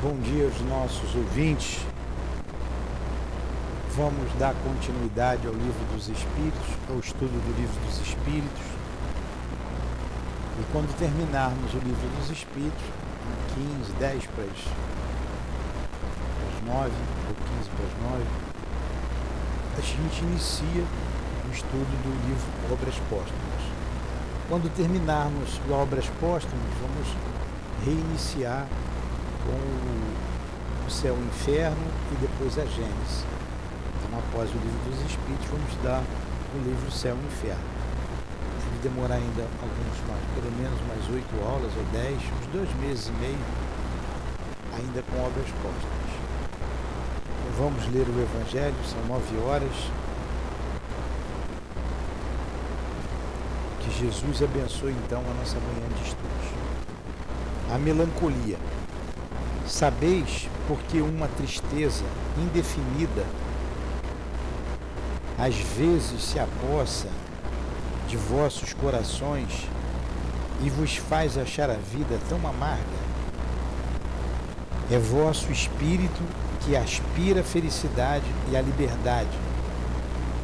[0.00, 1.80] Bom dia aos nossos ouvintes.
[3.96, 8.62] Vamos dar continuidade ao Livro dos Espíritos, ao estudo do Livro dos Espíritos.
[10.54, 12.84] E quando terminarmos o Livro dos Espíritos,
[13.58, 14.62] em 15, 10 para as,
[16.38, 16.92] para as 9,
[17.26, 18.22] ou 15 para as 9,
[19.78, 20.84] a gente inicia
[21.42, 23.62] o estudo do livro Obras Póstumas.
[24.48, 27.08] Quando terminarmos o Obras Póstumas, vamos
[27.84, 28.68] reiniciar
[29.48, 33.24] com o céu e o inferno e depois a Gênesis.
[33.96, 36.02] Então, após o livro dos Espíritos, vamos dar
[36.54, 37.64] o livro Céu e Inferno.
[38.64, 43.08] Deve demorar ainda alguns mais, pelo menos mais oito aulas ou dez, uns dois meses
[43.08, 43.38] e meio,
[44.76, 46.12] ainda com obras póstumas.
[47.40, 49.76] Então, vamos ler o Evangelho, são nove horas.
[53.80, 56.48] Que Jesus abençoe então a nossa manhã de estudos.
[57.72, 58.58] A melancolia.
[59.68, 62.02] Sabeis porque uma tristeza
[62.38, 63.26] indefinida
[65.38, 67.08] às vezes se apossa
[68.08, 69.68] de vossos corações
[70.62, 72.82] e vos faz achar a vida tão amarga?
[74.90, 76.22] É vosso espírito
[76.64, 79.38] que aspira a felicidade e a liberdade,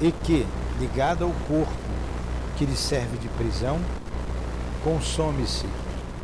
[0.02, 0.46] e que,
[0.78, 1.72] ligado ao corpo
[2.58, 3.80] que lhe serve de prisão,
[4.84, 5.66] consome-se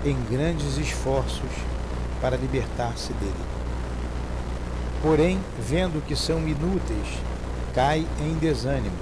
[0.05, 1.51] em grandes esforços
[2.21, 3.35] para libertar-se dele.
[5.03, 7.09] Porém, vendo que são inúteis,
[7.75, 8.97] cai em desânimo.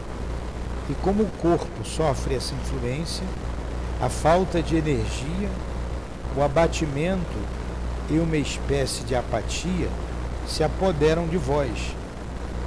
[0.88, 3.24] E como o corpo sofre essa influência,
[4.00, 5.50] a falta de energia,
[6.36, 7.36] o abatimento
[8.08, 9.88] e uma espécie de apatia
[10.46, 11.94] se apoderam de vós,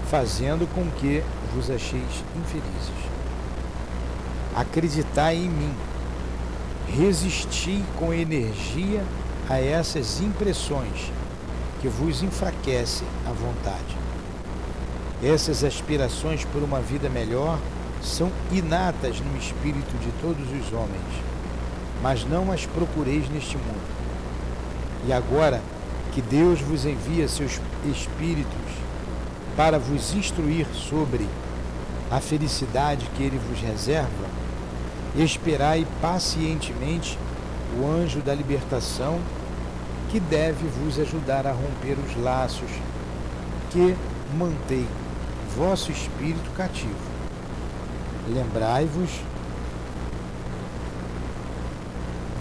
[0.10, 3.12] fazendo com que vos acheis infelizes.
[4.56, 5.74] Acreditai em mim,
[6.88, 9.04] resisti com energia
[9.52, 11.12] a essas impressões
[11.82, 13.98] que vos enfraquecem a vontade.
[15.22, 17.60] Essas aspirações por uma vida melhor
[18.02, 21.04] são inatas no espírito de todos os homens,
[22.02, 23.92] mas não as procureis neste mundo.
[25.06, 25.62] E agora
[26.14, 28.72] que Deus vos envia seus espíritos
[29.58, 31.28] para vos instruir sobre
[32.10, 34.30] a felicidade que ele vos reserva,
[35.14, 37.20] esperai pacientemente
[37.78, 39.20] o anjo da libertação
[40.12, 42.70] que deve vos ajudar a romper os laços
[43.70, 43.96] que
[44.38, 44.86] mantém
[45.56, 46.94] vosso espírito cativo.
[48.28, 49.10] Lembrai-vos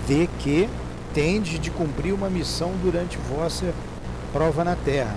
[0.09, 0.69] de que
[1.15, 3.73] tendes de cumprir uma missão durante vossa
[4.33, 5.17] prova na terra,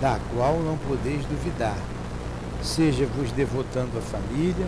[0.00, 1.78] da qual não podeis duvidar,
[2.60, 4.66] seja vos devotando à família,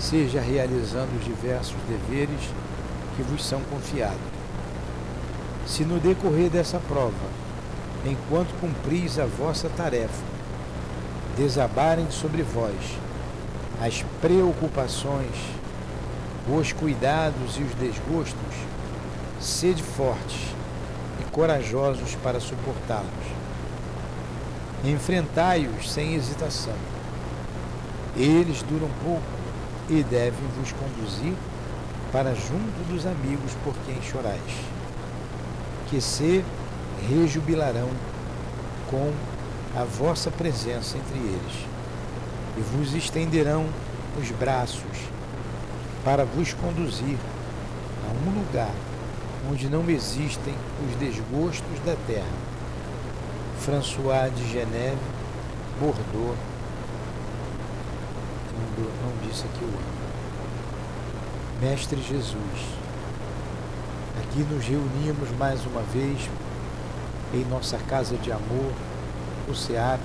[0.00, 2.50] seja realizando os diversos deveres
[3.16, 4.39] que vos são confiados
[5.70, 7.12] se no decorrer dessa prova,
[8.04, 10.24] enquanto cumpris a vossa tarefa,
[11.36, 12.98] desabarem sobre vós
[13.80, 15.36] as preocupações,
[16.48, 18.56] os cuidados e os desgostos,
[19.40, 20.40] sede fortes
[21.20, 23.06] e corajosos para suportá-los.
[24.84, 26.74] Enfrentai-os sem hesitação.
[28.16, 29.22] Eles duram pouco
[29.88, 31.34] e devem vos conduzir
[32.10, 34.79] para junto dos amigos por quem chorais
[35.90, 36.44] que se
[37.08, 37.90] rejubilarão
[38.88, 39.12] com
[39.76, 41.66] a vossa presença entre eles,
[42.56, 43.66] e vos estenderão
[44.20, 45.10] os braços
[46.04, 47.16] para vos conduzir
[48.08, 48.72] a um lugar
[49.50, 50.54] onde não existem
[50.88, 52.50] os desgostos da terra.
[53.60, 54.96] François de Geneve,
[55.78, 56.36] Bordeaux,
[58.56, 60.00] não, não disse aqui o ano.
[61.60, 62.79] Mestre Jesus,
[64.20, 66.28] Aqui nos reunimos mais uma vez
[67.32, 68.72] em nossa casa de amor,
[69.48, 70.00] o SEAP,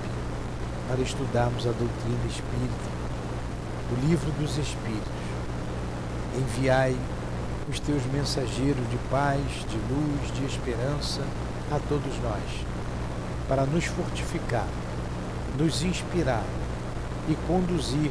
[0.88, 2.88] para estudarmos a doutrina espírita,
[3.92, 5.12] o livro dos Espíritos.
[6.34, 6.96] Enviai
[7.68, 11.20] os teus mensageiros de paz, de luz, de esperança
[11.70, 12.64] a todos nós,
[13.46, 14.66] para nos fortificar,
[15.58, 16.44] nos inspirar
[17.28, 18.10] e conduzir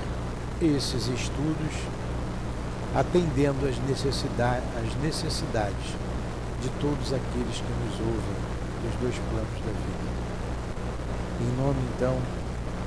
[0.62, 1.74] esses estudos
[2.96, 6.05] atendendo às necessidades, às necessidades
[6.66, 8.38] de todos aqueles que nos ouvem
[8.82, 10.10] dos dois planos da vida.
[11.42, 12.18] Em nome, então,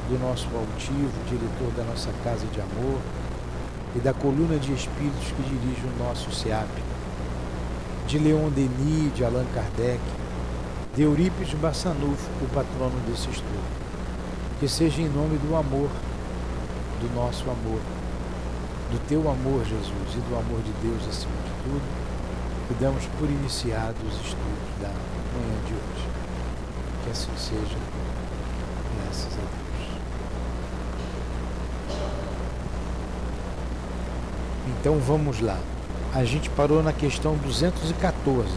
[0.08, 2.98] do nosso altivo, diretor da nossa Casa de Amor
[3.94, 6.68] e da coluna de espíritos que dirige o nosso SEAP,
[8.08, 10.00] de Leon Denis, de Allan Kardec,
[10.96, 13.78] de Eurípides Bassanufo, o patrono desse estudo.
[14.58, 15.88] Que seja em nome do amor,
[17.00, 17.80] do nosso amor,
[18.90, 22.07] do teu amor, Jesus, e do amor de Deus acima de tudo,
[22.68, 26.08] que damos por iniciados os estudos da manhã de hoje.
[27.02, 27.78] Que assim seja.
[29.02, 29.58] Graças a Deus.
[34.78, 35.58] Então vamos lá.
[36.14, 38.50] A gente parou na questão 214.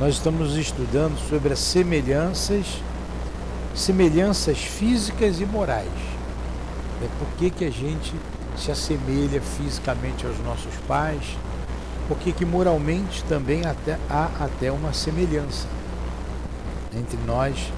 [0.00, 2.82] Nós estamos estudando sobre as semelhanças,
[3.74, 5.88] semelhanças físicas e morais.
[7.02, 8.14] É por que, que a gente
[8.56, 11.36] se assemelha fisicamente aos nossos pais,
[12.08, 15.66] porque que moralmente também até, há até uma semelhança
[16.96, 17.72] entre nós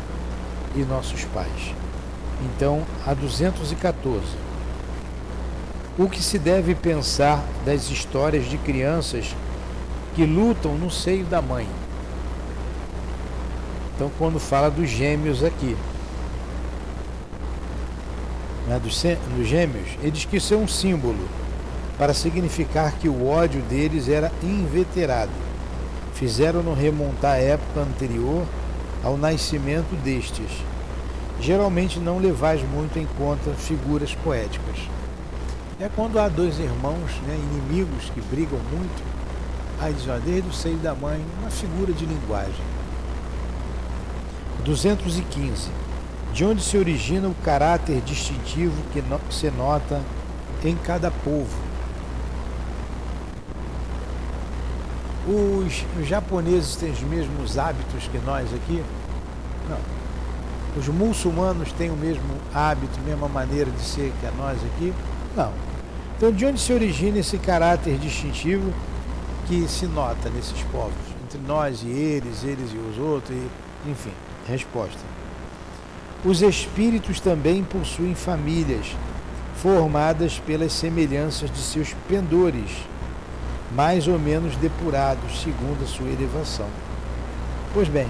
[0.75, 1.75] e nossos pais.
[2.43, 4.23] Então, a 214.
[5.99, 9.35] O que se deve pensar das histórias de crianças
[10.15, 11.67] que lutam no seio da mãe?
[13.95, 15.75] Então, quando fala dos gêmeos aqui,
[18.67, 19.03] né, dos,
[19.35, 21.27] dos gêmeos, ele diz que isso é um símbolo
[21.99, 25.33] para significar que o ódio deles era inveterado.
[26.15, 28.47] Fizeram-no remontar à época anterior
[29.03, 30.51] ao nascimento destes.
[31.41, 34.77] Geralmente não levais muito em conta figuras poéticas.
[35.79, 39.03] É quando há dois irmãos, né, inimigos que brigam muito,
[39.81, 42.65] aí diz, ó, desde o seio da mãe, uma figura de linguagem.
[44.65, 45.71] 215
[46.33, 50.03] de onde se origina o caráter distintivo que se nota
[50.63, 51.66] em cada povo.
[55.27, 58.83] Os, japoneses têm os mesmos hábitos que nós aqui?
[59.69, 59.79] Não.
[60.77, 62.23] Os muçulmanos têm o mesmo
[62.55, 64.93] hábito, a mesma maneira de ser que a nós aqui?
[65.37, 65.53] Não.
[66.17, 68.73] Então, de onde se origina esse caráter distintivo
[69.47, 70.95] que se nota nesses povos?
[71.25, 74.13] Entre nós e eles, eles e os outros, e, enfim,
[74.47, 75.01] resposta.
[76.25, 78.95] Os espíritos também possuem famílias,
[79.57, 82.71] formadas pelas semelhanças de seus pendores,
[83.73, 86.67] mais ou menos depurados segundo a sua elevação.
[87.73, 88.07] Pois bem,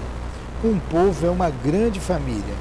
[0.63, 2.55] um povo é uma grande família,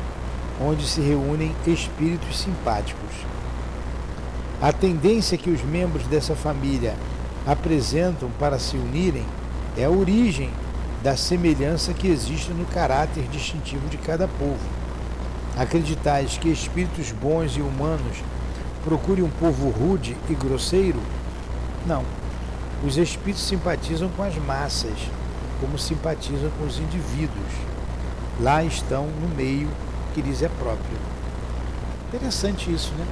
[0.60, 3.14] onde se reúnem espíritos simpáticos.
[4.60, 6.94] A tendência que os membros dessa família
[7.46, 9.25] apresentam para se unirem
[9.76, 10.50] é a origem
[11.02, 14.87] da semelhança que existe no caráter distintivo de cada povo
[15.56, 18.22] Acreditais que espíritos bons e humanos
[18.84, 21.00] procurem um povo rude e grosseiro?
[21.87, 22.04] Não.
[22.84, 24.99] Os espíritos simpatizam com as massas,
[25.61, 27.52] como simpatizam com os indivíduos.
[28.40, 29.69] Lá estão no meio
[30.14, 30.99] que lhes é próprio.
[32.08, 33.06] Interessante isso, né?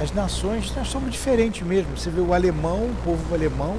[0.00, 1.96] As nações, nós somos diferentes mesmo.
[1.96, 3.76] Você vê o alemão, o povo alemão,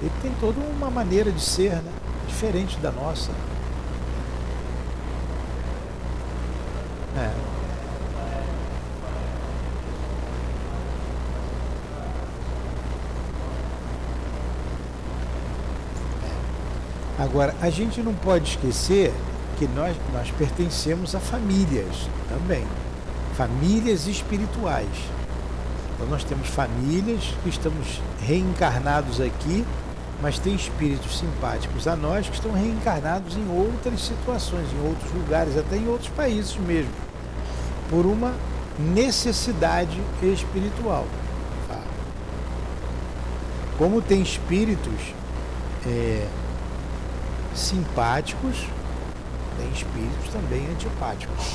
[0.00, 1.92] ele tem toda uma maneira de ser, né?
[2.26, 3.30] Diferente da nossa.
[7.16, 7.51] É.
[17.22, 19.14] Agora, a gente não pode esquecer
[19.56, 22.66] que nós, nós pertencemos a famílias também,
[23.36, 24.88] famílias espirituais.
[25.94, 29.64] Então, nós temos famílias que estamos reencarnados aqui,
[30.20, 35.56] mas tem espíritos simpáticos a nós que estão reencarnados em outras situações, em outros lugares,
[35.56, 36.90] até em outros países mesmo
[37.88, 38.34] por uma
[38.76, 41.06] necessidade espiritual.
[41.68, 41.78] Tá?
[43.78, 45.14] Como tem espíritos
[45.86, 46.26] é,
[47.54, 48.66] simpáticos,
[49.58, 51.54] tem espíritos também antipáticos.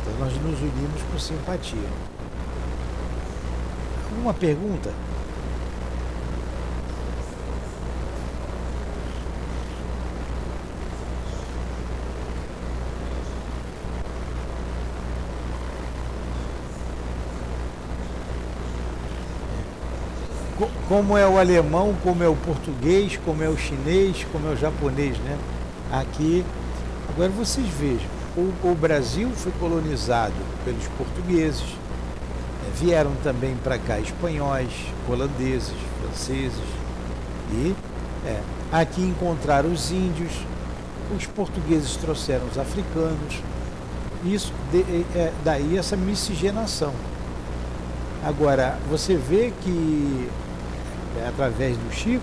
[0.00, 1.88] Então nós nos unimos com simpatia.
[4.10, 4.92] Alguma pergunta?
[20.88, 24.56] Como é o alemão, como é o português, como é o chinês, como é o
[24.56, 25.36] japonês, né?
[25.90, 26.44] Aqui,
[27.08, 32.70] agora vocês vejam, o, o Brasil foi colonizado pelos portugueses, né?
[32.76, 34.70] vieram também para cá espanhóis,
[35.08, 36.76] holandeses, franceses
[37.52, 37.74] e
[38.24, 38.40] é,
[38.72, 40.32] aqui encontraram os índios,
[41.16, 43.40] os portugueses trouxeram os africanos,
[44.24, 44.80] isso de,
[45.14, 46.92] é, daí essa miscigenação.
[48.24, 50.45] Agora, você vê que é,
[51.28, 52.22] através do Chico,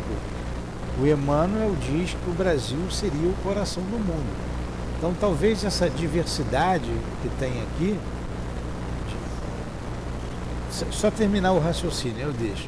[1.02, 4.54] o Emmanuel diz que o Brasil seria o coração do mundo.
[4.98, 8.00] Então talvez essa diversidade que tem aqui,
[10.92, 12.68] só terminar o raciocínio, eu deixo,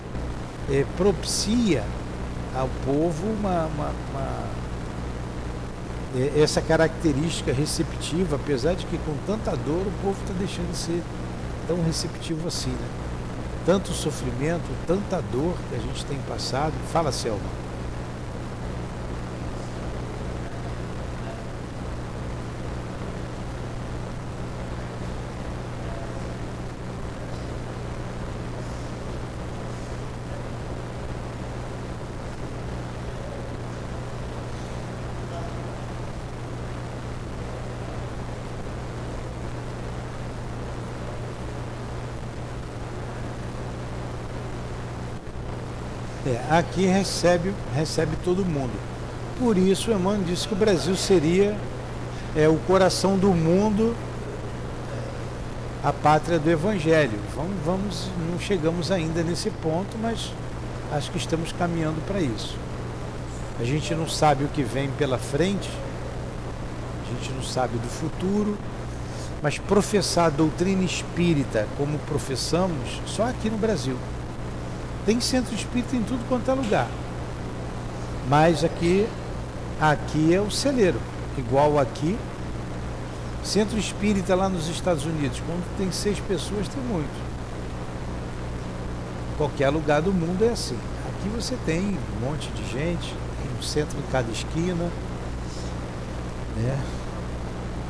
[0.70, 1.84] é, propicia
[2.56, 4.46] ao povo uma, uma, uma
[6.16, 10.78] é, essa característica receptiva, apesar de que com tanta dor o povo está deixando de
[10.78, 11.04] ser
[11.68, 13.05] tão receptivo assim, né?
[13.66, 16.74] Tanto sofrimento, tanta dor que a gente tem passado.
[16.92, 17.66] Fala, Selma.
[46.28, 48.74] É, aqui recebe, recebe todo mundo.
[49.40, 51.58] Por isso, Emmanuel disse que o Brasil seria
[52.36, 53.96] é, o coração do mundo,
[55.84, 57.20] a pátria do Evangelho.
[57.36, 60.32] Vamos, vamos, não chegamos ainda nesse ponto, mas
[60.92, 62.56] acho que estamos caminhando para isso.
[63.60, 65.70] A gente não sabe o que vem pela frente,
[67.06, 68.58] a gente não sabe do futuro,
[69.42, 73.98] mas professar a doutrina espírita como professamos só aqui no Brasil.
[75.06, 76.88] Tem centro espírita em tudo quanto é lugar.
[78.28, 79.08] Mas aqui,
[79.80, 81.00] aqui é o celeiro.
[81.38, 82.18] Igual aqui.
[83.44, 87.24] Centro espírita lá nos Estados Unidos, quando tem seis pessoas, tem muito.
[89.38, 90.78] Qualquer lugar do mundo é assim.
[91.08, 94.90] Aqui você tem um monte de gente, tem um centro em cada esquina.
[96.56, 96.84] Né?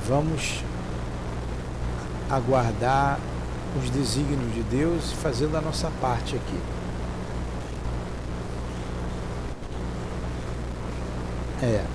[0.06, 0.62] Vamos
[2.30, 3.18] aguardar
[3.82, 6.75] os desígnios de Deus fazendo a nossa parte aqui.
[11.62, 11.86] É, é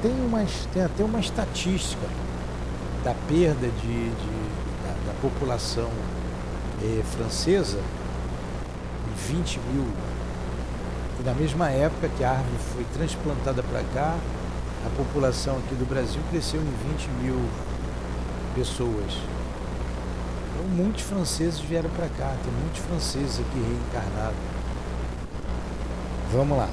[0.00, 2.06] tem, umas, tem até uma estatística
[3.04, 4.52] da perda de, de
[4.82, 5.90] da, da, população
[6.82, 7.78] é, francesa
[9.08, 9.86] em 20 mil.
[11.20, 14.16] E na mesma época que a árvore foi transplantada para cá,
[14.86, 17.48] a população aqui do Brasil cresceu em 20 mil
[18.54, 19.18] pessoas.
[20.54, 24.36] Então muitos franceses vieram para cá, tem muitos franceses aqui reencarnados.
[26.32, 26.68] Vamos lá.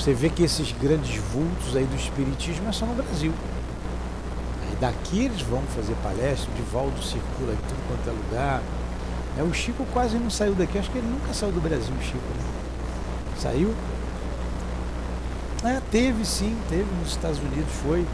[0.00, 3.34] Você vê que esses grandes vultos aí do espiritismo é só no Brasil.
[4.62, 8.62] Aí daqui eles vão fazer palestra, de Valdo circula em tudo quanto é lugar.
[9.36, 12.02] É, o Chico quase não saiu daqui, acho que ele nunca saiu do Brasil, o
[12.02, 12.16] Chico.
[12.16, 12.44] Né?
[13.38, 13.74] Saiu?
[15.64, 18.06] É, teve sim, teve nos Estados Unidos, foi.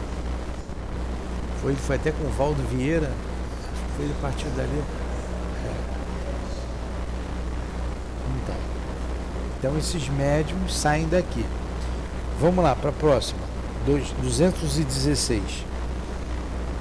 [1.61, 4.83] Foi, foi até com o Valdo Vieira, acho que foi ele partiu dali.
[5.65, 5.73] É.
[8.43, 8.55] Então,
[9.57, 11.45] então esses médiums saem daqui.
[12.39, 13.39] Vamos lá para a próxima.
[13.85, 15.41] 216.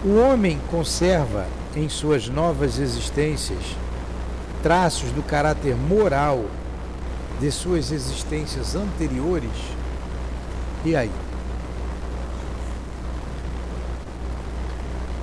[0.05, 3.77] O homem conserva em suas novas existências
[4.63, 6.45] traços do caráter moral
[7.39, 9.51] de suas existências anteriores.
[10.85, 11.11] E aí?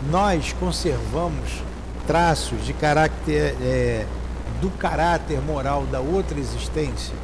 [0.10, 1.62] Nós conservamos
[2.08, 4.06] traços de caráter é,
[4.62, 7.16] do caráter moral da outra existência?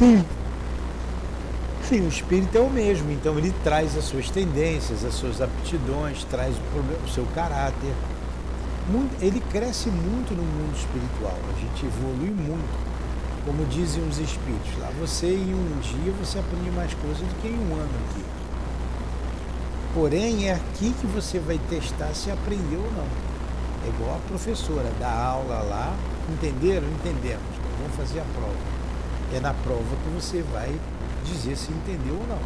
[0.00, 0.24] Sim.
[1.90, 6.22] Sim, o espírito é o mesmo, então ele traz as suas tendências, as suas aptidões,
[6.22, 7.92] traz o, seu caráter.
[9.20, 12.78] Ele cresce muito no mundo espiritual, a gente evolui muito.
[13.44, 17.48] Como dizem os espíritos lá, você em um dia você aprende mais coisas do que
[17.48, 18.24] em um ano aqui.
[19.92, 23.08] Porém, é aqui que você vai testar se aprendeu ou não.
[23.84, 25.92] É igual a professora, dá aula lá,
[26.28, 26.86] entenderam?
[26.86, 27.42] Entendemos.
[27.80, 28.80] Vamos fazer a prova
[29.32, 30.74] é na prova que você vai
[31.24, 32.38] dizer se entendeu ou não.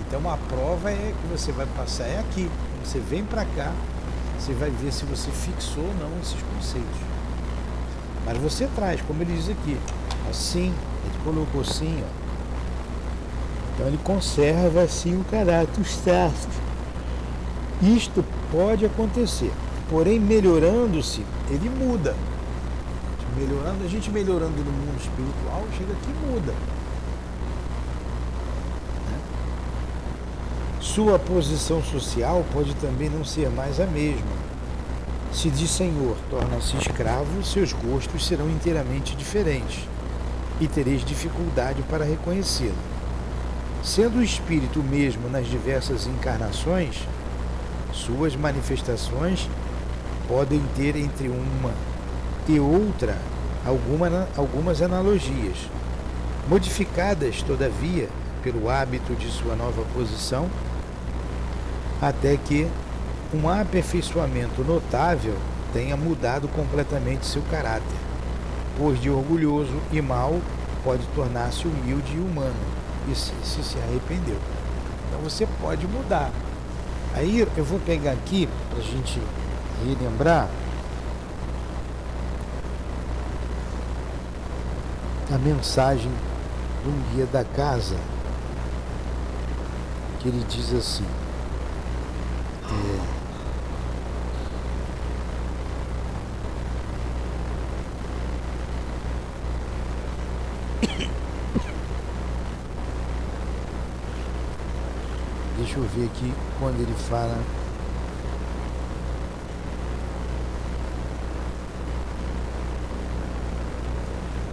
[0.00, 2.50] Então a prova é que você vai passar é aqui.
[2.84, 3.72] Você vem para cá,
[4.38, 7.00] você vai ver se você fixou ou não esses conceitos.
[8.26, 9.78] Mas você traz, como ele diz aqui,
[10.30, 10.72] assim,
[11.04, 12.24] ele colocou assim, ó.
[13.74, 16.54] Então ele conserva assim o caráter, os traços.
[17.82, 19.52] Isto pode acontecer,
[19.90, 22.14] porém melhorando-se, ele muda
[23.36, 26.54] melhorando, a gente melhorando no mundo espiritual, chega aqui e muda.
[30.94, 34.30] Sua posição social pode também não ser mais a mesma.
[35.32, 39.88] Se de senhor torna-se escravo, seus gostos serão inteiramente diferentes
[40.60, 42.76] e tereis dificuldade para reconhecê-lo.
[43.82, 47.00] Sendo o espírito mesmo nas diversas encarnações,
[47.92, 49.48] suas manifestações
[50.28, 51.74] podem ter entre uma
[52.46, 53.18] e outra
[53.66, 55.56] alguma, algumas analogias,
[56.48, 58.08] modificadas, todavia,
[58.44, 60.48] pelo hábito de sua nova posição,
[62.08, 62.68] até que
[63.32, 65.34] um aperfeiçoamento notável
[65.72, 67.96] tenha mudado completamente seu caráter,
[68.78, 70.38] pois de orgulhoso e mau
[70.84, 72.54] pode tornar-se humilde e humano,
[73.10, 74.36] e se, se se arrependeu.
[75.08, 76.30] Então você pode mudar.
[77.14, 79.20] Aí eu vou pegar aqui para a gente
[79.82, 80.48] relembrar
[85.32, 86.12] a mensagem
[86.82, 87.96] de um guia da casa,
[90.20, 91.06] que ele diz assim,
[92.70, 92.74] é,
[105.58, 107.38] Deixa eu ver aqui quando ele fala.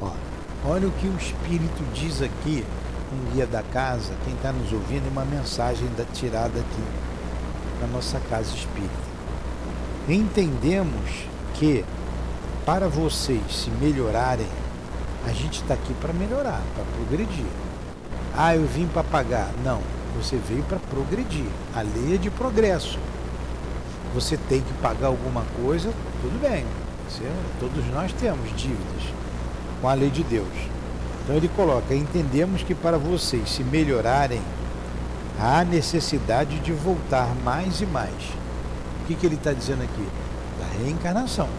[0.01, 0.11] Ó,
[0.65, 2.65] olha o que o Espírito diz aqui,
[3.13, 7.00] um guia da casa, quem está nos ouvindo, uma mensagem da, tirada aqui
[7.81, 9.11] na nossa casa espírita.
[10.07, 11.83] Entendemos que
[12.65, 14.47] para vocês se melhorarem,
[15.25, 17.45] a gente está aqui para melhorar, para progredir.
[18.35, 19.49] Ah, eu vim para pagar.
[19.63, 19.81] Não,
[20.15, 21.47] você veio para progredir.
[21.75, 22.97] A lei é de progresso.
[24.13, 26.65] Você tem que pagar alguma coisa, tudo bem.
[27.09, 27.23] Você,
[27.59, 29.03] todos nós temos dívidas
[29.81, 30.47] com a lei de Deus.
[31.23, 34.41] Então ele coloca: entendemos que para vocês se melhorarem,
[35.41, 38.13] há necessidade de voltar mais e mais.
[39.01, 40.07] O que, que ele está dizendo aqui?
[40.59, 41.49] Da reencarnação.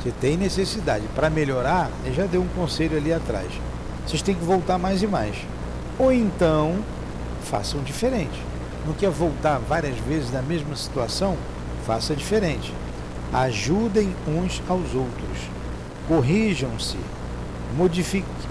[0.00, 1.04] Você tem necessidade.
[1.16, 3.48] Para melhorar, ele já deu um conselho ali atrás.
[4.06, 5.34] Vocês têm que voltar mais e mais.
[5.98, 6.76] Ou então,
[7.42, 8.40] façam diferente.
[8.86, 11.36] Não quer voltar várias vezes na mesma situação?
[11.84, 12.72] Faça diferente.
[13.32, 15.38] Ajudem uns aos outros.
[16.06, 16.98] Corrijam-se.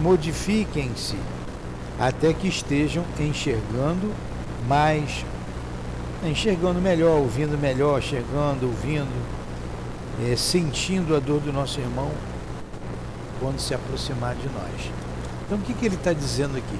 [0.01, 1.15] Modifiquem-se.
[1.99, 4.11] Até que estejam enxergando
[4.67, 5.25] mais.
[6.23, 9.11] Enxergando melhor, ouvindo melhor, enxergando, ouvindo,
[10.23, 12.09] é, sentindo a dor do nosso irmão
[13.39, 14.91] quando se aproximar de nós.
[15.45, 16.79] Então, o que, que ele está dizendo aqui?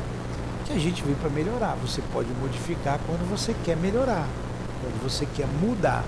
[0.66, 1.76] que a gente veio para melhorar.
[1.82, 4.28] Você pode modificar quando você quer melhorar,
[4.82, 6.04] quando você quer mudar,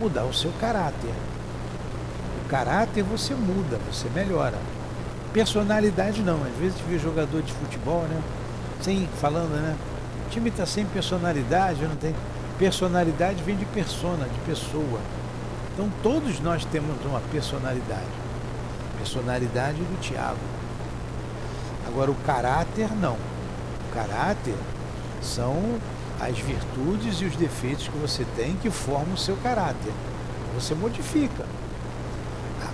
[0.00, 1.12] mudar o seu caráter.
[2.44, 4.58] O caráter você muda, você melhora.
[5.36, 6.42] Personalidade não.
[6.44, 8.22] Às vezes vê jogador de futebol, né?
[8.80, 9.76] Sem falando, né?
[10.26, 12.14] O time está sem personalidade, não tem.
[12.58, 14.98] Personalidade vem de persona, de pessoa.
[15.74, 18.00] Então todos nós temos uma personalidade.
[18.96, 20.40] Personalidade do Tiago.
[21.86, 23.18] Agora o caráter não
[23.92, 24.54] caráter
[25.20, 25.78] são
[26.18, 29.92] as virtudes e os defeitos que você tem que formam o seu caráter.
[30.54, 31.44] Você modifica.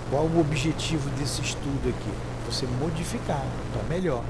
[0.09, 2.32] Qual o objetivo desse estudo aqui?
[2.53, 4.23] Você modificar para melhor.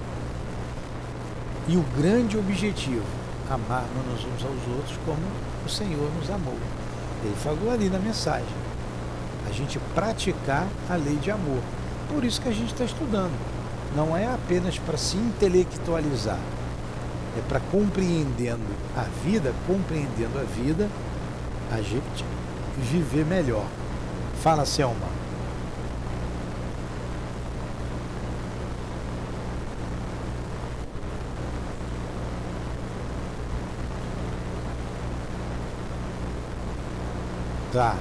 [1.68, 3.04] E o grande objetivo,
[3.50, 5.20] amar-nos uns aos outros como
[5.66, 6.58] o Senhor nos amou.
[7.22, 8.48] Ele falou ali na mensagem.
[9.46, 11.60] A gente praticar a lei de amor.
[12.08, 13.38] Por isso que a gente está estudando.
[13.94, 16.40] Não é apenas para se intelectualizar,
[17.38, 18.64] é para compreendendo
[18.96, 20.90] a vida, compreendendo a vida,
[21.70, 22.24] a gente
[22.90, 23.66] viver melhor.
[24.42, 25.23] Fala, Selma.
[37.74, 37.98] Tá.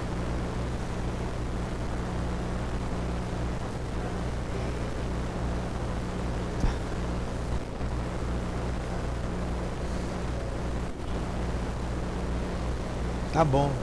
[13.33, 13.82] Tá bom.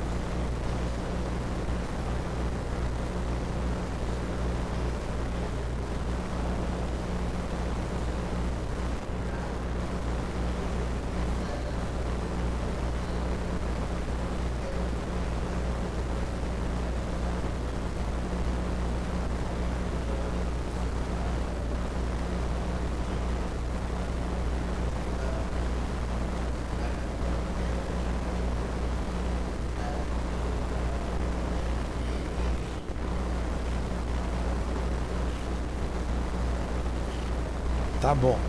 [38.09, 38.39] Tá bom.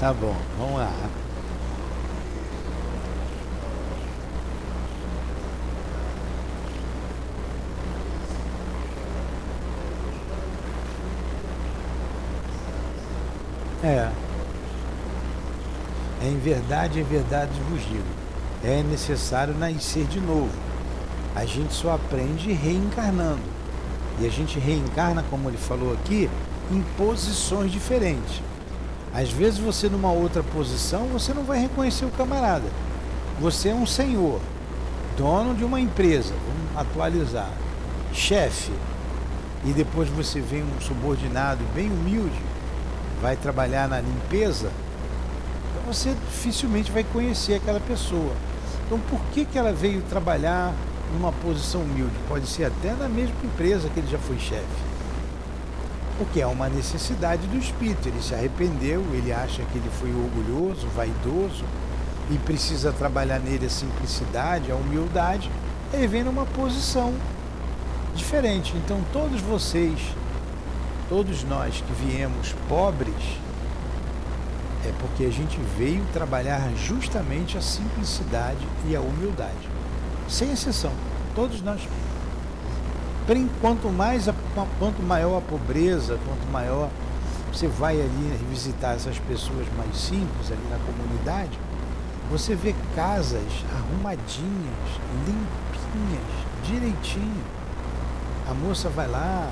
[0.00, 0.92] Tá bom, vamos lá.
[13.84, 14.10] É.
[16.20, 18.02] É em verdade, em verdade vos digo.
[18.64, 20.50] É necessário nascer de novo.
[21.36, 23.38] A gente só aprende reencarnando.
[24.18, 26.28] E a gente reencarna, como ele falou aqui,
[26.72, 28.40] em posições diferentes.
[29.12, 32.64] Às vezes você numa outra posição, você não vai reconhecer o camarada.
[33.40, 34.40] Você é um senhor,
[35.16, 37.50] dono de uma empresa, vamos atualizar,
[38.12, 38.72] chefe,
[39.64, 42.40] e depois você vem um subordinado bem humilde,
[43.20, 44.72] vai trabalhar na limpeza,
[45.70, 48.32] então você dificilmente vai conhecer aquela pessoa.
[48.86, 50.72] Então por que, que ela veio trabalhar
[51.12, 52.14] numa posição humilde?
[52.28, 54.91] Pode ser até na mesma empresa que ele já foi chefe
[56.22, 58.08] porque é uma necessidade do espírito.
[58.08, 61.64] Ele se arrependeu, ele acha que ele foi orgulhoso, vaidoso
[62.30, 65.50] e precisa trabalhar nele a simplicidade, a humildade.
[65.92, 67.12] Ele vem numa posição
[68.14, 68.72] diferente.
[68.76, 69.98] Então, todos vocês,
[71.08, 73.40] todos nós que viemos pobres,
[74.86, 79.68] é porque a gente veio trabalhar justamente a simplicidade e a humildade.
[80.28, 80.92] Sem exceção,
[81.34, 81.80] todos nós.
[83.60, 84.28] Quanto mais
[84.78, 86.90] quanto maior a pobreza, quanto maior
[87.52, 91.58] você vai ali visitar essas pessoas mais simples ali na comunidade,
[92.30, 93.42] você vê casas
[93.76, 96.24] arrumadinhas, limpinhas,
[96.64, 97.44] direitinho.
[98.50, 99.50] A moça vai lá,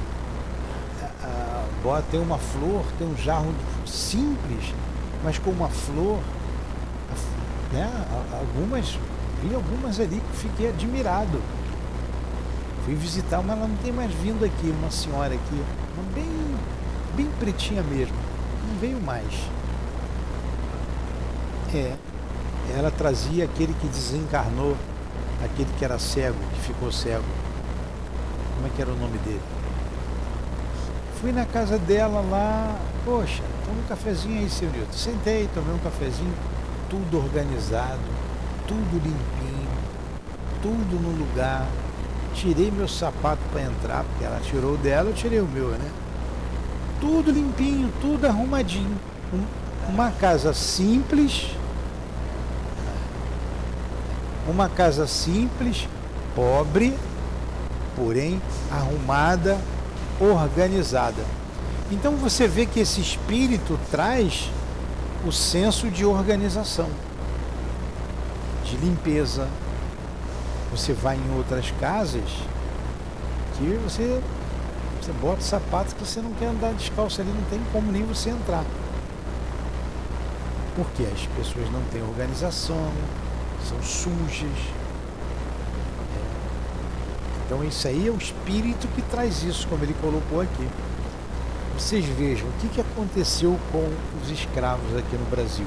[1.03, 3.55] a, a, bota, tem uma flor, tem um jarro
[3.87, 4.75] simples,
[5.23, 6.19] mas com uma flor.
[7.73, 7.89] Né?
[8.33, 8.99] Algumas,
[9.43, 11.41] vi algumas ali que fiquei admirado.
[12.91, 15.63] Fui visitar, mas ela não tem mais vindo aqui, uma senhora aqui,
[16.13, 16.27] bem,
[17.15, 18.17] bem pretinha mesmo.
[18.67, 19.33] Não veio mais.
[21.73, 21.95] É,
[22.77, 24.77] ela trazia aquele que desencarnou,
[25.45, 27.23] aquele que era cego, que ficou cego.
[28.57, 29.41] Como é que era o nome dele?
[31.21, 34.93] Fui na casa dela lá, poxa, toma um cafezinho aí, seu Nilton.
[34.93, 36.35] Sentei, tomei um cafezinho,
[36.89, 38.01] tudo organizado,
[38.67, 39.69] tudo limpinho,
[40.61, 41.69] tudo no lugar.
[42.35, 45.91] Tirei meu sapato para entrar, porque ela tirou o dela, eu tirei o meu, né?
[47.01, 48.97] Tudo limpinho, tudo arrumadinho.
[49.89, 51.49] uma casa simples,
[54.49, 55.89] uma casa simples,
[56.35, 56.97] pobre,
[57.97, 58.41] porém
[58.71, 59.59] arrumada,
[60.21, 61.23] organizada.
[61.91, 64.51] Então você vê que esse espírito traz
[65.27, 66.89] o senso de organização,
[68.65, 69.49] de limpeza.
[70.71, 72.31] Você vai em outras casas
[73.57, 74.23] que você,
[75.01, 78.31] você bota sapatos que você não quer andar descalço ali, não tem como nem você
[78.31, 78.65] entrar.
[80.77, 82.91] Porque as pessoas não têm organização,
[83.69, 84.59] são sujas.
[87.45, 90.69] Então isso aí é o espírito que traz isso, como ele colocou aqui.
[91.77, 93.91] Vocês vejam o que, que aconteceu com
[94.23, 95.67] os escravos aqui no Brasil.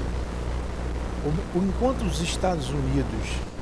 [1.54, 3.53] Enquanto os Estados Unidos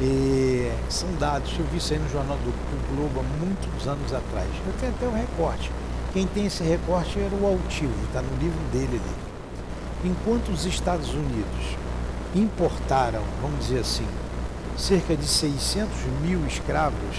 [0.00, 4.12] eh, são dados, eu vi isso aí no Jornal do, do, Globo há muitos anos
[4.12, 4.48] atrás.
[4.66, 5.70] Eu tenho até um recorte.
[6.12, 10.10] Quem tem esse recorte era o Altivo, está no livro dele ali.
[10.10, 11.76] Enquanto os Estados Unidos
[12.34, 14.06] importaram, vamos dizer assim,
[14.76, 15.90] cerca de 600
[16.22, 17.16] mil escravos,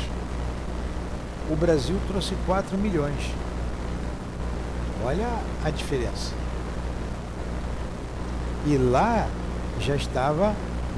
[1.50, 3.32] o Brasil trouxe 4 milhões.
[5.04, 5.28] Olha
[5.64, 6.32] a diferença.
[8.66, 9.28] E lá
[9.80, 10.56] já estava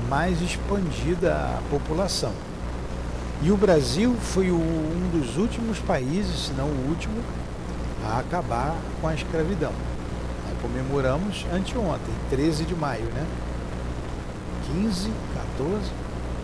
[0.10, 2.34] mais expandida a população.
[3.42, 7.22] E o Brasil foi um dos últimos países, se não o último,
[8.04, 9.72] a acabar com a escravidão.
[10.62, 13.26] comemoramos anteontem, 13 de maio, né?
[14.68, 15.12] 15,
[15.58, 15.92] 14,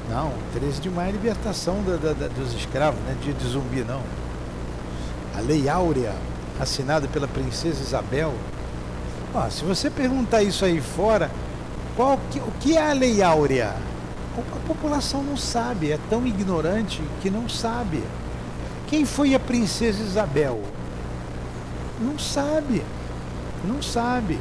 [0.09, 3.15] não, 13 de maio é libertação da, da, da, dos escravos, né?
[3.23, 4.01] Dia de zumbi, não.
[5.35, 6.13] A Lei Áurea,
[6.59, 8.33] assinada pela Princesa Isabel.
[9.33, 11.31] Ó, se você perguntar isso aí fora,
[11.95, 13.75] qual que, o que é a Lei Áurea?
[14.37, 18.01] A população não sabe, é tão ignorante que não sabe.
[18.87, 20.61] Quem foi a Princesa Isabel?
[21.99, 22.81] Não sabe,
[23.65, 24.39] não sabe.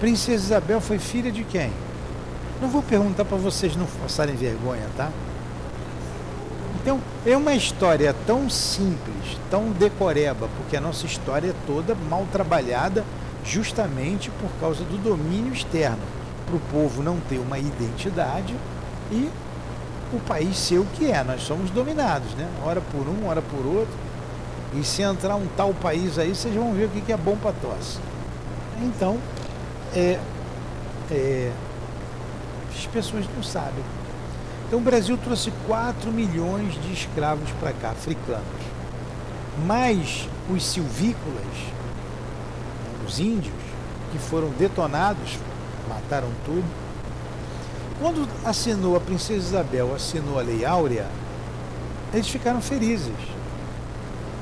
[0.00, 1.72] Princesa Isabel foi filha de quem?
[2.60, 5.10] Não vou perguntar para vocês não passarem vergonha, tá?
[6.80, 12.26] Então, é uma história tão simples, tão decoreba, porque a nossa história é toda mal
[12.32, 13.04] trabalhada
[13.44, 15.98] justamente por causa do domínio externo,
[16.46, 18.54] para o povo não ter uma identidade
[19.10, 19.28] e
[20.12, 21.22] o país ser o que é.
[21.24, 22.48] Nós somos dominados, né?
[22.64, 23.94] Ora por um, ora por outro.
[24.74, 27.52] E se entrar um tal país aí, vocês vão ver o que é bom para
[27.52, 27.98] tosse.
[28.82, 29.18] Então,
[29.94, 30.18] é,
[31.10, 31.52] é,
[32.74, 33.84] as pessoas não sabem.
[34.66, 38.42] Então o Brasil trouxe 4 milhões de escravos para cá, africanos.
[39.66, 41.44] Mais os silvícolas,
[43.06, 43.54] os índios,
[44.10, 45.38] que foram detonados,
[45.88, 46.64] mataram tudo.
[48.00, 51.06] Quando assinou a princesa Isabel, assinou a Lei Áurea,
[52.12, 53.12] eles ficaram felizes.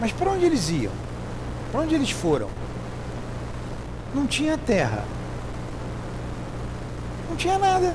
[0.01, 0.93] Mas para onde eles iam?
[1.71, 2.49] Para onde eles foram?
[4.15, 5.05] Não tinha terra
[7.31, 7.95] não tinha nada.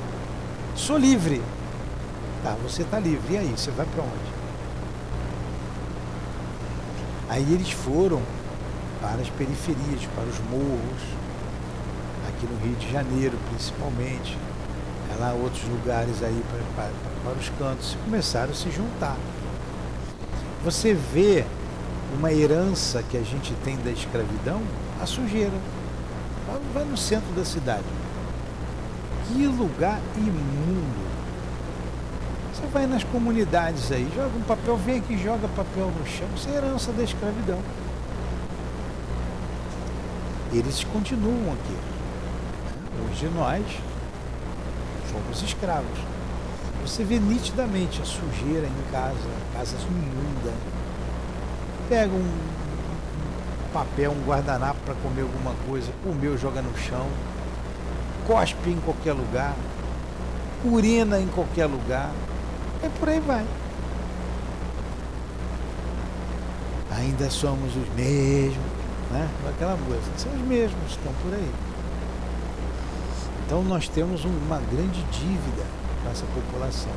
[0.76, 1.42] Sou livre.
[2.42, 3.34] Tá, você está livre.
[3.34, 4.36] E aí, você vai para onde?
[7.28, 8.22] Aí eles foram
[9.06, 11.02] para as periferias, para os morros,
[12.28, 14.36] aqui no Rio de Janeiro principalmente,
[15.14, 16.92] é lá outros lugares aí para, para,
[17.24, 19.16] para os cantos, começaram a se juntar.
[20.64, 21.46] Você vê
[22.18, 24.64] uma herança que a gente tem da escravidão,
[25.00, 25.54] a sujeira.
[26.74, 27.86] Vai no centro da cidade.
[29.28, 31.06] Que lugar imundo.
[32.52, 36.28] Você vai nas comunidades aí, joga um papel, vem aqui, joga papel no chão.
[36.36, 37.60] Isso é herança da escravidão.
[40.58, 41.78] Eles continuam aqui.
[43.04, 43.64] Hoje nós
[45.12, 46.00] somos escravos.
[46.82, 49.16] Você vê nitidamente a sujeira em casa,
[49.54, 50.54] casas imundas.
[51.90, 57.08] Pega um, um papel, um guardanapo para comer alguma coisa, comeu, joga no chão,
[58.26, 59.56] cospe em qualquer lugar,
[60.64, 62.12] urina em qualquer lugar,
[62.84, 63.46] e por aí vai.
[66.92, 68.75] Ainda somos os mesmos,
[69.16, 69.30] né?
[69.48, 71.52] Aquela música, são os mesmos, estão por aí.
[73.46, 75.64] Então nós temos uma grande dívida
[76.04, 76.92] com essa população.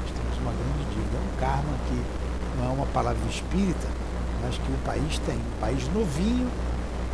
[0.00, 1.18] Nós temos uma grande dívida.
[1.18, 3.88] É um karma que não é uma palavra espírita,
[4.40, 5.36] mas que o país tem.
[5.36, 6.48] Um país novinho,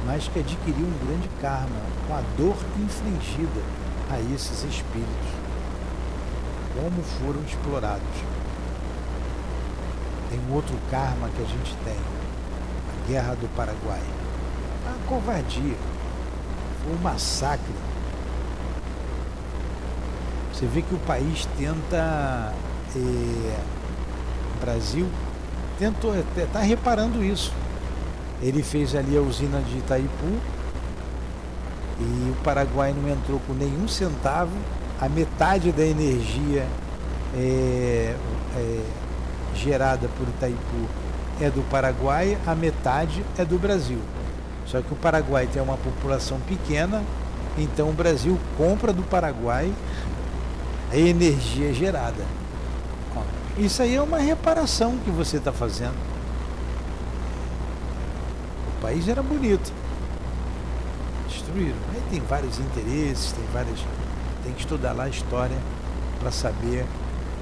[0.07, 3.63] mas que adquiriu um grande karma com a dor infligida
[4.11, 5.31] a esses espíritos.
[6.75, 8.03] Como foram explorados.
[10.31, 11.97] Tem um outro karma que a gente tem.
[11.97, 14.18] A Guerra do Paraguai.
[15.09, 15.77] Covardia.
[16.85, 17.75] Foi um massacre
[20.59, 22.53] você vê que o país tenta,
[22.97, 23.61] eh,
[24.57, 25.07] o Brasil
[25.79, 27.53] tentou, está reparando isso.
[28.43, 30.37] Ele fez ali a usina de Itaipu
[32.01, 34.51] e o Paraguai não entrou com nenhum centavo.
[35.01, 36.67] A metade da energia
[37.37, 38.17] é,
[38.57, 38.85] é,
[39.55, 40.89] gerada por Itaipu
[41.41, 44.01] é do Paraguai, a metade é do Brasil.
[44.71, 47.03] Só que o Paraguai tem uma população pequena,
[47.57, 49.73] então o Brasil compra do Paraguai
[50.93, 52.25] a energia gerada.
[53.59, 55.97] Isso aí é uma reparação que você está fazendo.
[58.77, 59.73] O país era bonito.
[61.29, 61.77] Destruíram.
[61.93, 63.81] Aí tem vários interesses, tem várias.
[64.45, 65.57] Tem que estudar lá a história
[66.21, 66.87] para saber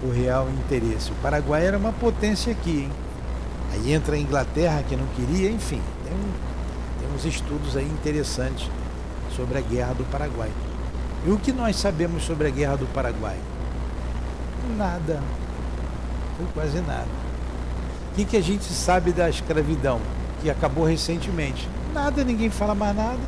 [0.02, 1.10] o real interesse.
[1.10, 2.92] O Paraguai era uma potência aqui, hein?
[3.72, 5.82] Aí entra a Inglaterra que não queria, enfim.
[6.02, 6.55] Tem, um,
[7.16, 8.70] uns estudos aí interessantes
[9.35, 10.50] sobre a guerra do Paraguai.
[11.26, 13.37] E o que nós sabemos sobre a Guerra do Paraguai?
[14.76, 15.22] Nada.
[16.52, 17.09] Quase nada.
[18.12, 20.00] O que, que a gente sabe da escravidão,
[20.40, 21.68] que acabou recentemente?
[21.92, 23.18] Nada, ninguém fala mais nada.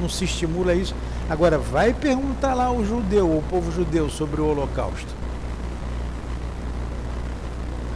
[0.00, 0.94] Não se estimula isso.
[1.30, 5.14] Agora, vai perguntar lá ao judeu, o povo judeu, sobre o Holocausto.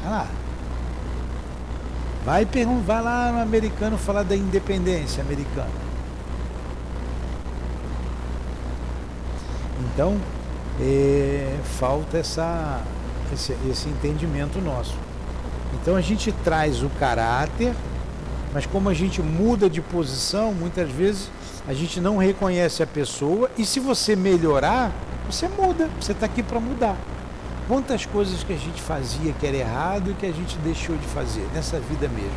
[0.02, 0.26] Vai lá.
[2.24, 2.46] Vai,
[2.86, 5.70] vai lá no americano falar da independência americana.
[9.80, 10.16] Então,
[10.80, 12.80] é, falta essa,
[13.32, 14.94] esse, esse entendimento nosso.
[15.74, 17.74] Então a gente traz o caráter,
[18.52, 21.30] mas como a gente muda de posição, muitas vezes
[21.66, 24.92] a gente não reconhece a pessoa e se você melhorar,
[25.28, 26.96] você muda, você está aqui para mudar.
[27.68, 31.06] Quantas coisas que a gente fazia que era errado e que a gente deixou de
[31.06, 32.30] fazer nessa vida mesmo.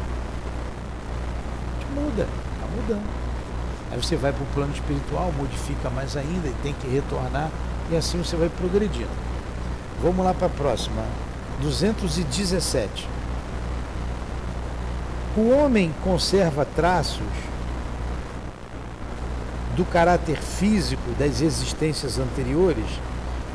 [1.71, 3.25] A gente muda, está mudando.
[3.91, 7.49] Aí você vai para o plano espiritual, modifica mais ainda e tem que retornar
[7.91, 9.09] e assim você vai progredindo.
[10.01, 11.03] Vamos lá para a próxima.
[11.61, 13.07] 217.
[15.37, 17.21] O homem conserva traços
[19.75, 22.85] do caráter físico das existências anteriores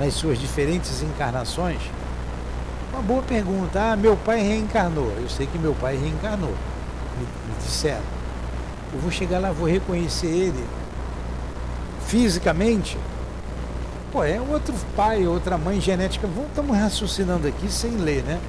[0.01, 1.81] nas suas diferentes encarnações?
[2.93, 3.93] Uma boa pergunta.
[3.93, 5.13] Ah, meu pai reencarnou.
[5.21, 6.55] Eu sei que meu pai reencarnou.
[7.17, 8.21] Me, me disseram
[8.93, 10.65] eu vou chegar lá, vou reconhecer ele
[12.07, 12.99] fisicamente.
[14.11, 16.29] Pô, é outro pai, outra mãe genética.
[16.49, 18.41] Estamos raciocinando aqui sem ler, né?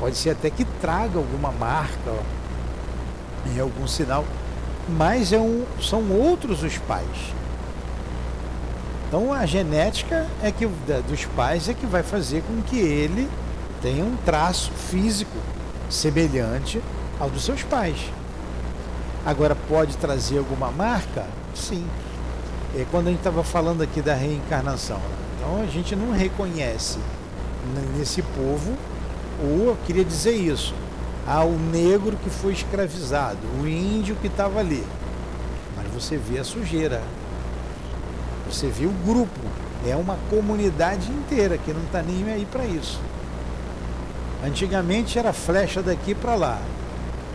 [0.00, 2.12] Pode ser até que traga alguma marca
[3.46, 4.24] em algum sinal,
[4.88, 7.06] mas é um, são outros os pais.
[9.08, 13.28] Então a genética é que dos pais é que vai fazer com que ele
[13.80, 15.36] tenha um traço físico
[15.88, 16.80] semelhante
[17.18, 17.98] ao dos seus pais.
[19.24, 21.26] Agora, pode trazer alguma marca?
[21.54, 21.86] Sim.
[22.76, 24.98] É quando a gente estava falando aqui da reencarnação.
[24.98, 25.16] Né?
[25.36, 26.98] Então, a gente não reconhece
[27.96, 28.76] nesse povo,
[29.42, 30.74] ou eu queria dizer isso,
[31.26, 34.84] há o negro que foi escravizado, o índio que estava ali.
[35.76, 37.02] Mas você vê a sujeira.
[38.50, 39.40] Você vê o grupo.
[39.86, 43.00] É uma comunidade inteira que não está nem aí para isso.
[44.44, 46.58] Antigamente era flecha daqui para lá.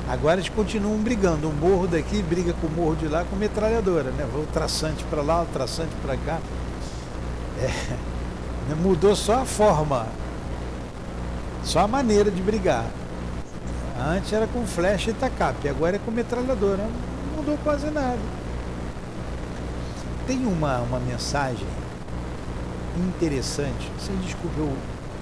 [0.10, 1.48] Agora eles continuam brigando.
[1.48, 4.28] Um morro daqui briga com o morro de lá com metralhadora, né?
[4.36, 6.40] O traçante para lá, o traçante para cá.
[7.62, 7.68] É,
[8.70, 8.76] né?
[8.82, 10.08] mudou só a forma,
[11.64, 12.86] só a maneira de brigar.
[14.00, 16.84] Antes era com flecha e tacape, agora é com metralhadora.
[16.84, 18.43] Não mudou quase nada.
[20.26, 21.68] Tem uma, uma mensagem
[22.98, 23.92] interessante.
[24.00, 24.72] Você descobriu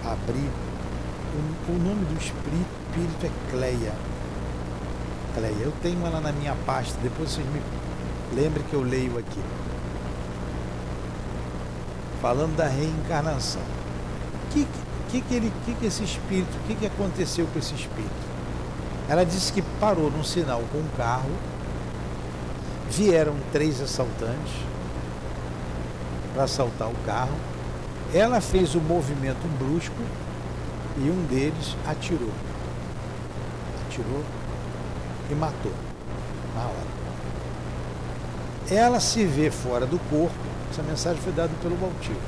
[0.06, 0.50] abrir.
[1.34, 3.94] O, o nome do espírito, espírito é Cleia
[5.34, 5.56] Cleia.
[5.62, 7.62] Eu tenho ela na minha pasta, depois vocês me
[8.34, 9.40] lembrem que eu leio aqui.
[12.22, 13.62] Falando da reencarnação.
[13.62, 14.68] O que,
[15.10, 18.32] que, que, ele, que, que esse espírito, o que, que aconteceu com esse espírito?
[19.10, 21.32] Ela disse que parou num sinal com um carro,
[22.90, 24.71] vieram três assaltantes
[26.34, 27.36] para assaltar o carro.
[28.14, 30.02] Ela fez um movimento brusco
[30.98, 32.32] e um deles atirou.
[33.86, 34.24] Atirou
[35.30, 35.74] e matou
[36.56, 36.92] na hora.
[38.70, 40.36] Ela se vê fora do corpo,
[40.70, 42.20] essa mensagem foi dada pelo Baltivo.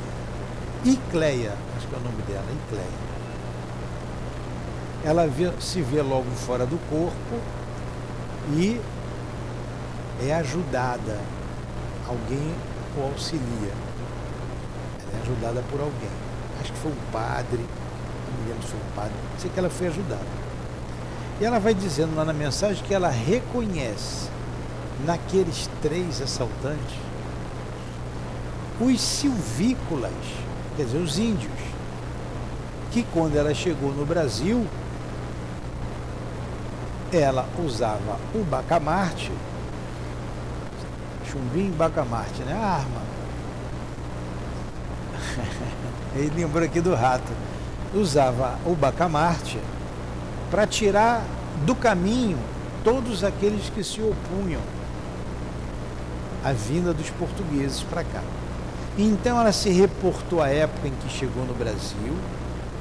[0.84, 3.04] Icleia, acho que é o nome dela, Icleia
[5.04, 7.42] ela vê, se vê logo fora do corpo
[8.54, 8.80] e
[10.26, 11.20] é ajudada.
[12.08, 12.54] Alguém
[12.98, 13.83] o auxilia.
[15.14, 16.10] É ajudada por alguém.
[16.62, 19.70] Acho que foi um padre, não me lembro se foi um padre, sei que ela
[19.70, 20.44] foi ajudada.
[21.42, 24.30] E ela vai dizendo lá na mensagem que ela reconhece
[25.06, 26.96] naqueles três assaltantes
[28.80, 30.12] os silvícolas,
[30.76, 31.52] quer dizer, os índios,
[32.92, 34.66] que quando ela chegou no Brasil
[37.12, 39.32] ela usava o bacamarte,
[41.32, 42.54] chumbinho bacamarte, né?
[42.54, 43.13] A arma.
[46.16, 47.32] Ele lembrou aqui do rato.
[47.94, 49.60] Usava o bacamarte
[50.50, 51.24] para tirar
[51.66, 52.38] do caminho
[52.84, 54.62] todos aqueles que se opunham
[56.44, 58.22] à vinda dos portugueses para cá.
[58.98, 62.16] Então ela se reportou à época em que chegou no Brasil,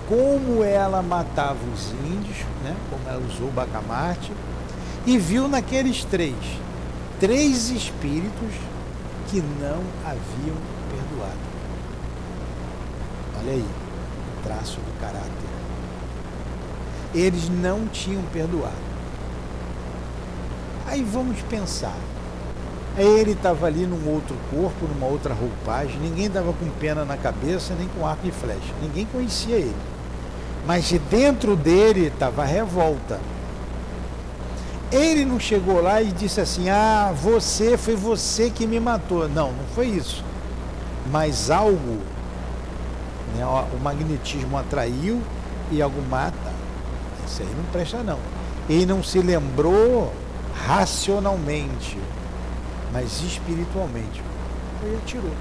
[0.09, 2.77] como ela matava os índios, né?
[2.91, 4.33] como ela usou o bacamarte,
[5.07, 6.37] e viu naqueles três,
[7.19, 8.53] três espíritos
[9.29, 10.57] que não haviam.
[13.43, 13.65] Olha aí,
[14.45, 15.29] traço do caráter.
[17.15, 18.73] Eles não tinham perdoado.
[20.87, 21.97] Aí vamos pensar.
[22.97, 27.75] Ele estava ali num outro corpo, numa outra roupagem, ninguém dava com pena na cabeça,
[27.75, 28.73] nem com arco e flecha.
[28.83, 29.77] Ninguém conhecia ele.
[30.67, 33.19] Mas de dentro dele estava revolta.
[34.93, 39.27] Ele não chegou lá e disse assim: Ah, você, foi você que me matou.
[39.29, 40.23] Não, não foi isso.
[41.11, 41.99] Mas algo,
[43.37, 45.23] né, o magnetismo atraiu
[45.71, 46.53] e algo mata.
[47.27, 48.19] Isso aí não presta, não.
[48.69, 50.13] Ele não se lembrou
[50.67, 51.99] racionalmente,
[52.93, 54.23] mas espiritualmente.
[54.83, 55.33] Ele atirou.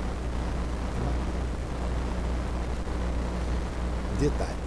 [4.19, 4.61] Detalhe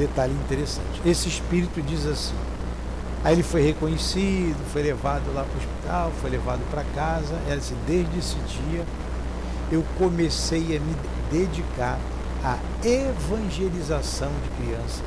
[0.00, 1.00] detalhe interessante.
[1.04, 2.34] Esse espírito diz assim.
[3.22, 7.34] Aí ele foi reconhecido, foi levado lá para o hospital, foi levado para casa.
[7.46, 8.84] Ela disse, desde esse dia
[9.70, 10.96] eu comecei a me
[11.30, 11.98] dedicar
[12.42, 15.04] à evangelização de crianças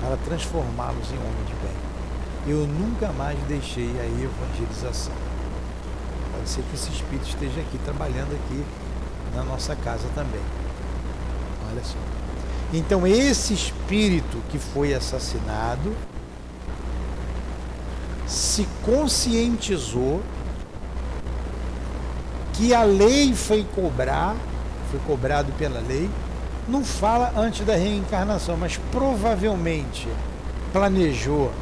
[0.00, 1.76] para transformá-los em homens de bem.
[2.46, 5.12] Eu nunca mais deixei a evangelização.
[6.32, 8.64] Pode ser que esse espírito esteja aqui trabalhando aqui
[9.34, 10.40] na nossa casa também.
[11.70, 11.96] Olha só.
[12.72, 15.94] Então, esse espírito que foi assassinado
[18.26, 20.20] se conscientizou
[22.56, 24.34] que a lei foi cobrar,
[24.90, 26.10] foi cobrado pela lei,
[26.66, 30.08] não fala antes da reencarnação, mas provavelmente
[30.72, 31.52] planejou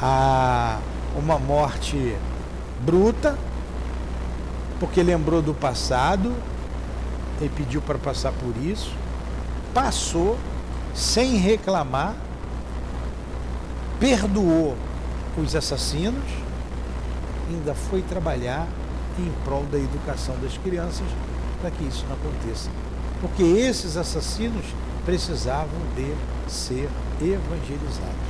[0.00, 0.78] a
[1.16, 2.16] uma morte
[2.84, 3.36] bruta,
[4.78, 6.32] porque lembrou do passado
[7.40, 8.92] e pediu para passar por isso
[9.78, 10.36] passou
[10.94, 12.14] sem reclamar,
[14.00, 14.76] perdoou
[15.36, 16.24] os assassinos,
[17.48, 18.66] ainda foi trabalhar
[19.22, 21.06] em prol da educação das crianças
[21.60, 22.70] para que isso não aconteça.
[23.20, 24.64] Porque esses assassinos
[25.04, 26.14] precisavam de
[26.50, 26.88] ser
[27.20, 28.28] evangelizados.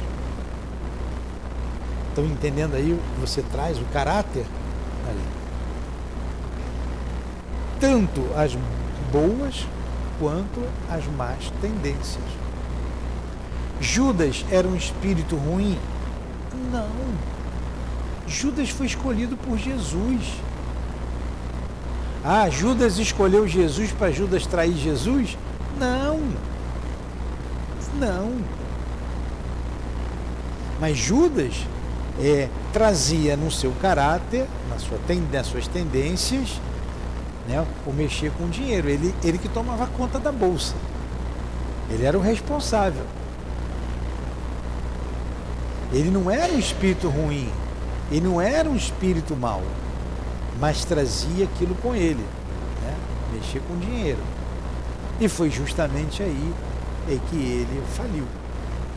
[2.09, 2.99] Estão entendendo aí?
[3.21, 4.47] Você traz o caráter.
[7.81, 8.57] Tanto as
[9.13, 9.67] boas
[10.19, 10.61] quanto
[10.91, 12.25] às más tendências.
[13.81, 15.79] Judas era um espírito ruim?
[16.73, 16.89] Não.
[18.27, 20.41] Judas foi escolhido por Jesus.
[22.31, 25.39] Ah, Judas escolheu Jesus para Judas trair Jesus?
[25.81, 26.21] Não.
[27.95, 28.33] Não.
[30.79, 31.55] Mas Judas
[32.21, 34.99] é, trazia no seu caráter, na sua,
[35.33, 36.61] nas suas tendências,
[37.49, 38.91] né, o mexer com dinheiro.
[38.91, 40.75] Ele, ele que tomava conta da bolsa.
[41.89, 43.07] Ele era o responsável.
[45.95, 47.51] Ele não era um espírito ruim,
[48.11, 49.63] ele não era um espírito mau,
[50.59, 52.25] mas trazia aquilo com ele,
[52.83, 52.97] né?
[53.33, 54.21] mexer com dinheiro.
[55.21, 56.53] E foi justamente aí
[57.09, 58.25] é que ele faliu,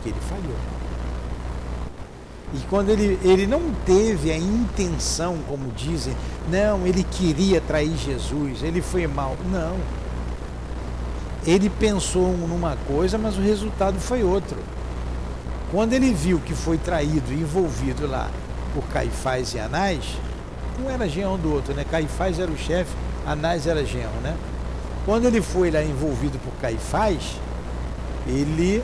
[0.03, 0.57] que ele falhou.
[2.53, 6.13] E quando ele, ele não teve a intenção, como dizem,
[6.49, 9.37] não, ele queria trair Jesus, ele foi mal.
[9.49, 9.77] Não.
[11.45, 14.57] Ele pensou numa coisa, mas o resultado foi outro.
[15.71, 18.29] Quando ele viu que foi traído, envolvido lá
[18.73, 20.03] por Caifás e Anás,
[20.83, 21.85] um era genro do outro, né?
[21.89, 22.93] Caifás era o chefe,
[23.25, 24.35] Anás era genro, né?
[25.05, 27.37] Quando ele foi lá envolvido por Caifás,
[28.27, 28.83] ele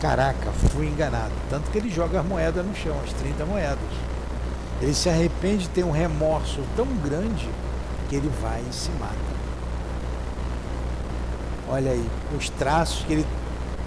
[0.00, 1.32] Caraca, fui enganado.
[1.50, 3.78] Tanto que ele joga as moedas no chão, as 30 moedas.
[4.80, 7.46] Ele se arrepende, tem um remorso tão grande
[8.08, 9.14] que ele vai e se mata.
[11.68, 13.26] Olha aí, os traços que ele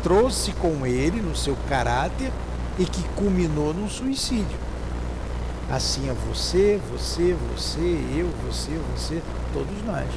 [0.03, 2.31] trouxe com ele no seu caráter
[2.77, 4.62] e que culminou num suicídio.
[5.71, 7.79] Assim é você, você, você,
[8.15, 9.21] eu, você, você,
[9.53, 10.07] todos nós.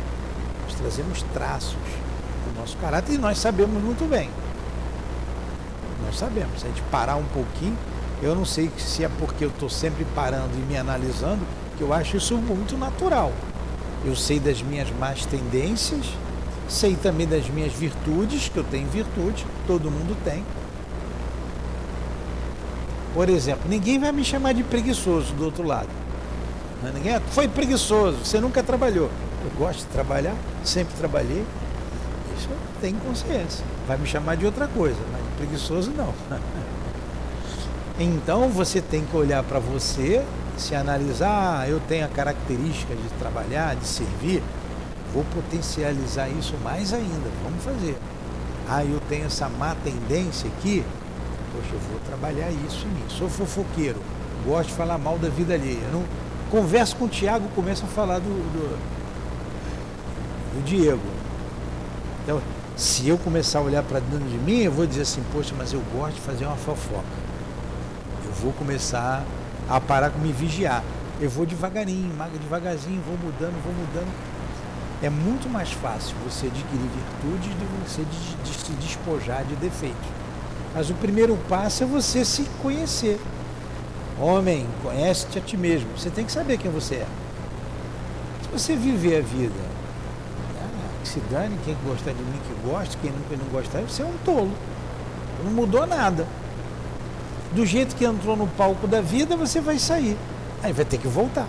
[0.65, 4.29] Nós trazemos traços do nosso caráter e nós sabemos muito bem
[6.07, 6.61] nós sabemos.
[6.61, 7.77] Se a gente parar um pouquinho,
[8.23, 11.41] eu não sei se é porque eu estou sempre parando e me analisando,
[11.77, 13.33] que eu acho isso muito natural.
[14.05, 16.07] Eu sei das minhas más tendências,
[16.69, 20.45] sei também das minhas virtudes, que eu tenho virtude, todo mundo tem.
[23.17, 25.89] Por exemplo, ninguém vai me chamar de preguiçoso do outro lado.
[26.95, 29.11] Ninguém é, foi preguiçoso, você nunca trabalhou.
[29.43, 31.43] Eu gosto de trabalhar, sempre trabalhei.
[32.37, 33.65] Isso eu tenho consciência.
[33.89, 36.13] Vai me chamar de outra coisa, mas preguiçoso não.
[37.99, 40.23] Então você tem que olhar para você,
[40.59, 44.43] se analisar, ah, eu tenho a característica de trabalhar, de servir,
[45.15, 47.97] vou potencializar isso mais ainda, vamos fazer.
[48.69, 50.85] Ah, eu tenho essa má tendência aqui,
[51.57, 53.05] poxa, eu vou trabalhar isso em mim.
[53.09, 54.01] Sou fofoqueiro,
[54.45, 55.89] gosto de falar mal da vida alheia.
[55.93, 56.05] Não,
[56.51, 58.79] converso com o Tiago, começo a falar do, do,
[60.55, 61.01] do Diego.
[62.23, 62.41] Então,
[62.77, 65.73] se eu começar a olhar para dentro de mim, eu vou dizer assim, poxa, mas
[65.73, 67.27] eu gosto de fazer uma fofoca.
[68.25, 69.25] Eu vou começar
[69.69, 70.83] a parar com me vigiar.
[71.21, 74.13] Eu vou devagarinho, devagarzinho, vou mudando, vou mudando.
[75.03, 79.55] É muito mais fácil você adquirir virtudes do que você de, de se despojar de
[79.57, 80.26] defeitos.
[80.77, 83.19] Mas o primeiro passo é você se conhecer.
[84.21, 85.89] Homem, conhece-te a ti mesmo.
[85.97, 87.07] Você tem que saber quem você é.
[88.43, 89.77] Se você viver a vida
[91.03, 94.05] que se dane, quem gostar de mim que gosta, quem nunca não gostar, você é
[94.05, 94.51] um tolo.
[95.43, 96.27] Não mudou nada.
[97.53, 100.19] Do jeito que entrou no palco da vida, você vai sair.
[100.63, 101.49] Aí vai ter que voltar.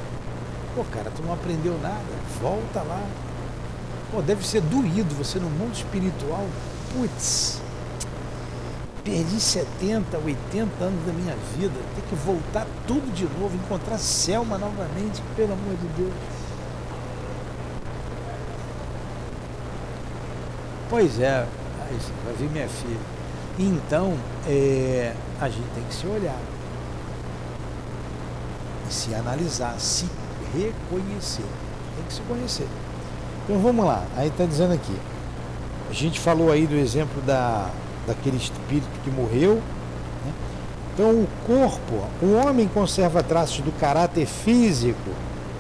[0.74, 2.00] Pô, cara, tu não aprendeu nada.
[2.40, 3.04] Volta lá.
[4.10, 6.46] Pô, deve ser doído você no mundo espiritual.
[6.94, 7.60] Putz,
[9.08, 11.74] perdi 70, 80 anos da minha vida.
[11.96, 16.14] Ter que voltar tudo de novo, encontrar Selma novamente, pelo amor de Deus.
[20.90, 21.48] Pois é,
[22.26, 23.00] vai vir minha filha.
[23.58, 24.14] Então,
[24.46, 26.40] é, a gente tem que se olhar,
[28.90, 30.06] se analisar, se
[30.54, 31.46] reconhecer.
[31.96, 32.68] Tem que se conhecer.
[33.46, 34.96] Então vamos lá, aí está dizendo aqui.
[35.90, 37.72] A gente falou aí do exemplo da,
[38.08, 39.56] daquele espírito que morreu.
[40.26, 40.34] Né?
[40.94, 45.12] Então o corpo, o homem conserva traços do caráter físico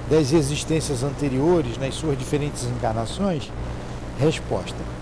[0.09, 3.51] das existências anteriores nas suas diferentes encarnações?
[4.17, 4.97] Resposta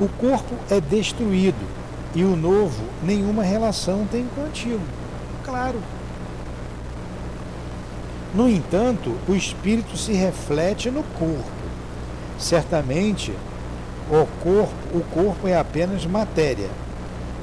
[0.00, 1.68] o corpo é destruído
[2.14, 4.80] e o novo nenhuma relação tem com o antigo.
[5.44, 5.78] Claro.
[8.34, 11.50] No entanto, o espírito se reflete no corpo.
[12.38, 13.34] Certamente,
[14.08, 16.70] o corpo, o corpo é apenas matéria.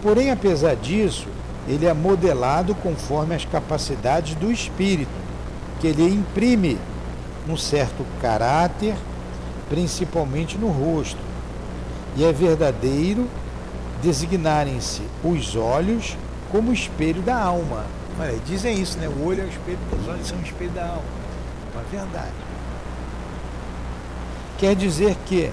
[0.07, 1.27] Porém, apesar disso,
[1.67, 5.11] ele é modelado conforme as capacidades do espírito,
[5.81, 6.79] que ele imprime
[7.45, 8.95] um certo caráter,
[9.67, 11.19] principalmente no rosto
[12.15, 13.27] e é verdadeiro
[14.01, 16.15] designarem-se os olhos
[16.53, 17.85] como espelho da alma.
[18.17, 19.09] Olha, dizem isso, né?
[19.09, 21.03] O olho é o espelho, os olhos são o espelho da alma.
[21.73, 22.31] É uma verdade.
[24.57, 25.51] Quer dizer que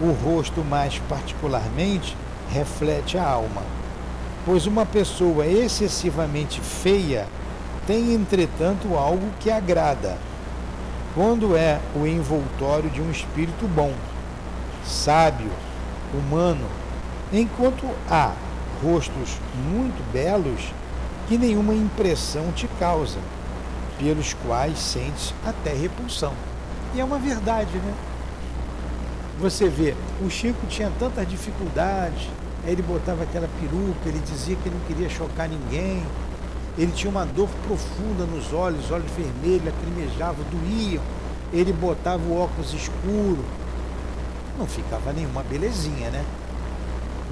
[0.00, 2.16] o rosto, mais particularmente,
[2.48, 3.62] reflete a alma.
[4.44, 7.26] Pois uma pessoa excessivamente feia
[7.86, 10.18] tem, entretanto, algo que agrada,
[11.14, 13.92] quando é o envoltório de um espírito bom,
[14.84, 15.50] sábio,
[16.14, 16.66] humano,
[17.32, 18.32] enquanto há
[18.82, 19.38] rostos
[19.70, 20.72] muito belos
[21.28, 23.18] que nenhuma impressão te causa,
[23.98, 26.32] pelos quais sentes até repulsão.
[26.94, 27.94] E é uma verdade, né?
[29.40, 32.28] Você vê, o Chico tinha tantas dificuldades,
[32.70, 36.04] ele botava aquela peruca, ele dizia que não queria chocar ninguém,
[36.76, 41.02] ele tinha uma dor profunda nos olhos, olhos vermelhos, lacrimejavam, doíam,
[41.52, 43.44] ele botava o óculos escuro,
[44.58, 46.24] não ficava nenhuma belezinha, né?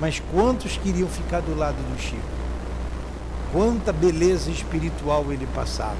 [0.00, 2.22] Mas quantos queriam ficar do lado do Chico?
[3.52, 5.96] Quanta beleza espiritual ele passava.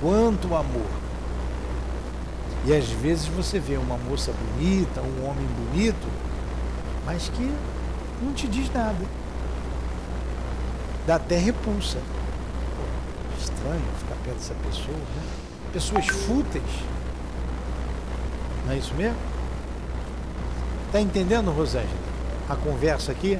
[0.00, 0.86] Quanto amor.
[2.66, 6.06] E às vezes você vê uma moça bonita, um homem bonito,
[7.04, 7.52] mas que
[8.24, 9.04] não te diz nada.
[11.06, 11.98] Dá até repulsa.
[13.38, 15.22] Estranho ficar perto dessa pessoa, né?
[15.72, 16.64] Pessoas fúteis.
[18.64, 19.16] Não é isso mesmo?
[20.86, 22.04] Está entendendo, Rosângela?
[22.48, 23.38] A conversa aqui?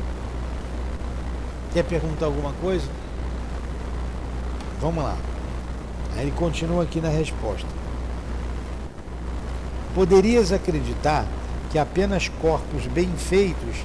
[1.73, 2.87] Quer perguntar alguma coisa?
[4.81, 5.17] Vamos lá.
[6.15, 7.69] Aí ele continua aqui na resposta.
[9.95, 11.25] Poderias acreditar
[11.71, 13.77] que apenas corpos bem feitos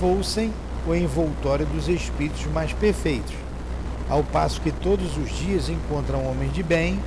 [0.00, 0.50] fossem
[0.88, 3.34] o envoltório dos espíritos mais perfeitos,
[4.08, 6.98] ao passo que todos os dias encontram homens de bem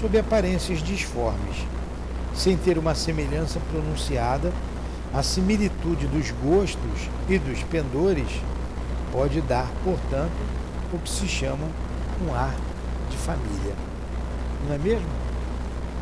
[0.00, 1.56] sob aparências disformes,
[2.34, 4.52] sem ter uma semelhança pronunciada,
[5.14, 8.26] a similitude dos gostos e dos pendores
[9.12, 10.32] pode dar, portanto,
[10.92, 11.68] o que se chama
[12.26, 12.56] um ar
[13.08, 13.74] de família.
[14.66, 15.06] Não é mesmo?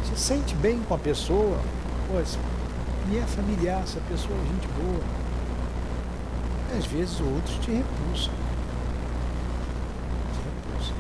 [0.05, 1.59] Você sente bem com a pessoa,
[2.09, 2.14] pô,
[3.11, 5.20] me é familiar, essa pessoa gente boa.
[6.77, 8.33] Às vezes outros te repulsam.
[10.33, 10.97] Te repulsam.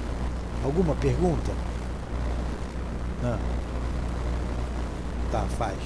[0.64, 1.52] Alguma pergunta?
[3.22, 3.38] Não.
[5.30, 5.78] Tá, faz.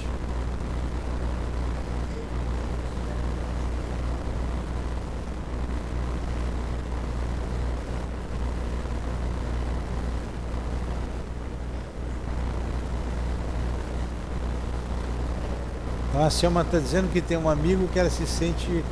[16.09, 18.83] Então a Selma está dizendo que tem um amigo que ela se sente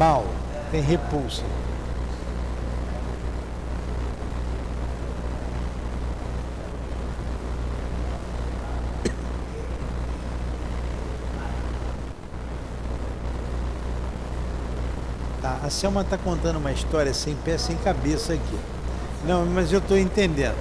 [0.00, 0.24] mal,
[0.72, 1.42] tem repulsa.
[15.42, 18.40] Tá, a Selma está contando uma história sem pé, sem cabeça aqui.
[19.26, 20.56] Não, mas eu estou entendendo.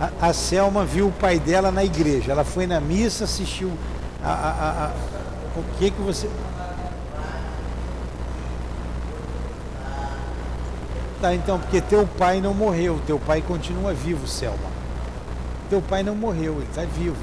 [0.00, 2.30] A, a Selma viu o pai dela na igreja.
[2.30, 3.72] Ela foi na missa, assistiu
[4.22, 4.90] a, a, a
[5.56, 6.28] o que que você.
[11.24, 14.68] Tá, então, porque teu pai não morreu, teu pai continua vivo, Selma.
[15.70, 17.16] Teu pai não morreu, ele está vivo.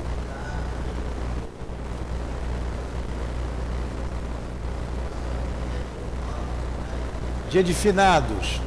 [7.51, 8.59] Dia de finados.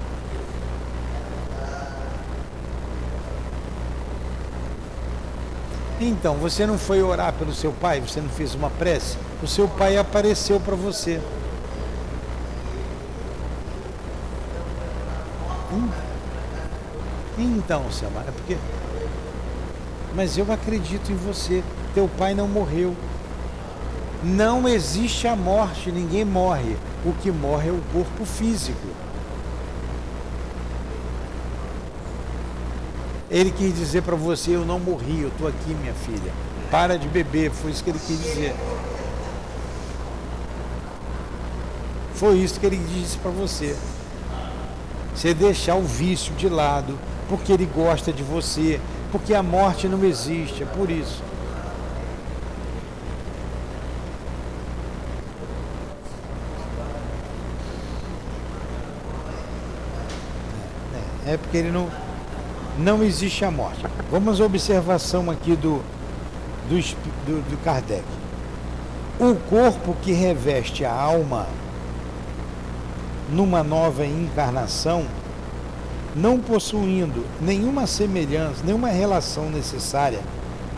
[6.01, 8.01] Então, você não foi orar pelo seu pai?
[8.01, 9.19] Você não fez uma prece?
[9.43, 11.21] O seu pai apareceu para você.
[17.39, 18.57] Então, Selma, é porque.
[20.15, 21.63] Mas eu acredito em você.
[21.95, 22.95] Teu pai não morreu.
[24.23, 26.77] Não existe a morte, ninguém morre.
[27.05, 28.89] O que morre é o corpo físico.
[33.31, 36.33] Ele quis dizer para você: Eu não morri, eu estou aqui, minha filha.
[36.71, 38.55] Para de beber, foi isso que ele quis dizer.
[42.15, 43.77] Foi isso que ele disse para você.
[45.15, 46.99] Você deixar o vício de lado,
[47.29, 51.23] porque ele gosta de você, porque a morte não existe, é por isso.
[61.27, 61.89] É, é porque ele não
[62.79, 63.85] não existe a morte.
[64.11, 65.83] Vamos à observação aqui do,
[66.69, 66.81] do,
[67.27, 68.05] do, do Kardec.
[69.19, 71.47] O corpo que reveste a alma
[73.31, 75.05] numa nova encarnação,
[76.15, 80.21] não possuindo nenhuma semelhança, nenhuma relação necessária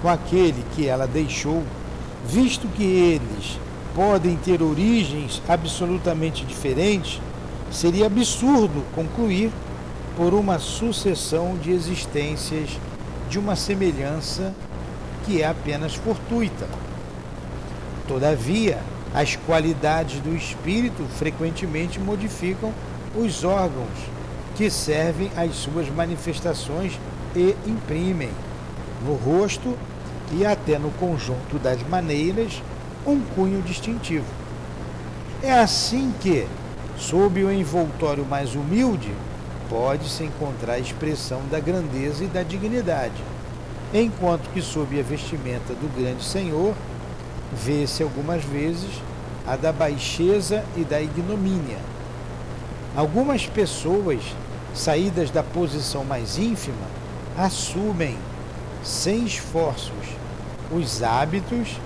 [0.01, 1.63] com aquele que ela deixou,
[2.27, 3.59] visto que eles
[3.95, 7.21] podem ter origens absolutamente diferentes,
[7.71, 9.51] seria absurdo concluir
[10.17, 12.71] por uma sucessão de existências
[13.29, 14.55] de uma semelhança
[15.25, 16.67] que é apenas fortuita.
[18.07, 18.79] Todavia,
[19.13, 22.73] as qualidades do espírito frequentemente modificam
[23.15, 24.16] os órgãos
[24.57, 26.99] que servem às suas manifestações
[27.35, 28.31] e imprimem
[29.05, 29.77] no rosto
[30.33, 32.63] e até no conjunto das maneiras
[33.07, 34.25] um cunho distintivo.
[35.43, 36.47] É assim que,
[36.97, 39.13] sob o envoltório mais humilde,
[39.69, 43.23] pode-se encontrar a expressão da grandeza e da dignidade,
[43.93, 46.75] enquanto que sob a vestimenta do grande Senhor
[47.53, 48.91] vê-se algumas vezes
[49.47, 51.79] a da baixeza e da ignomínia.
[52.97, 54.21] Algumas pessoas,
[54.77, 56.87] saídas da posição mais ínfima,
[57.37, 58.17] assumem,
[58.85, 60.07] sem esforços,
[60.71, 61.81] os hábitos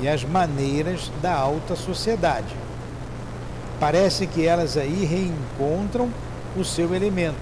[0.00, 2.54] e as maneiras da alta sociedade.
[3.80, 6.08] Parece que elas aí reencontram
[6.56, 7.36] o seu elemento,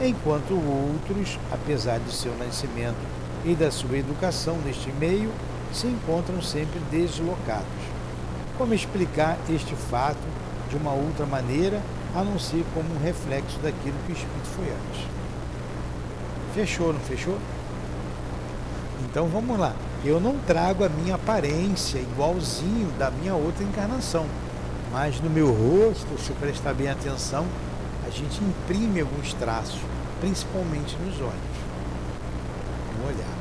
[0.00, 2.96] enquanto outros, apesar de seu nascimento
[3.44, 5.30] e da sua educação neste meio,
[5.72, 7.66] se encontram sempre deslocados.
[8.56, 10.18] Como explicar este fato
[10.70, 11.80] de uma outra maneira,
[12.16, 15.06] a não ser como um reflexo daquilo que o Espírito foi antes?
[16.54, 17.38] Fechou, não fechou?
[19.04, 19.74] Então vamos lá.
[20.02, 24.24] Eu não trago a minha aparência igualzinho da minha outra encarnação,
[24.90, 27.44] mas no meu rosto, se prestar bem atenção,
[28.06, 29.80] a gente imprime alguns traços,
[30.18, 31.56] principalmente nos olhos,
[32.98, 33.36] no olhar.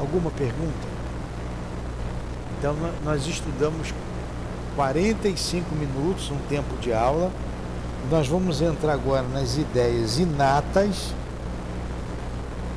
[0.00, 0.88] Alguma pergunta?
[2.58, 2.74] Então
[3.04, 3.92] nós estudamos
[4.80, 7.30] 45 minutos, um tempo de aula.
[8.10, 11.12] Nós vamos entrar agora nas ideias inatas.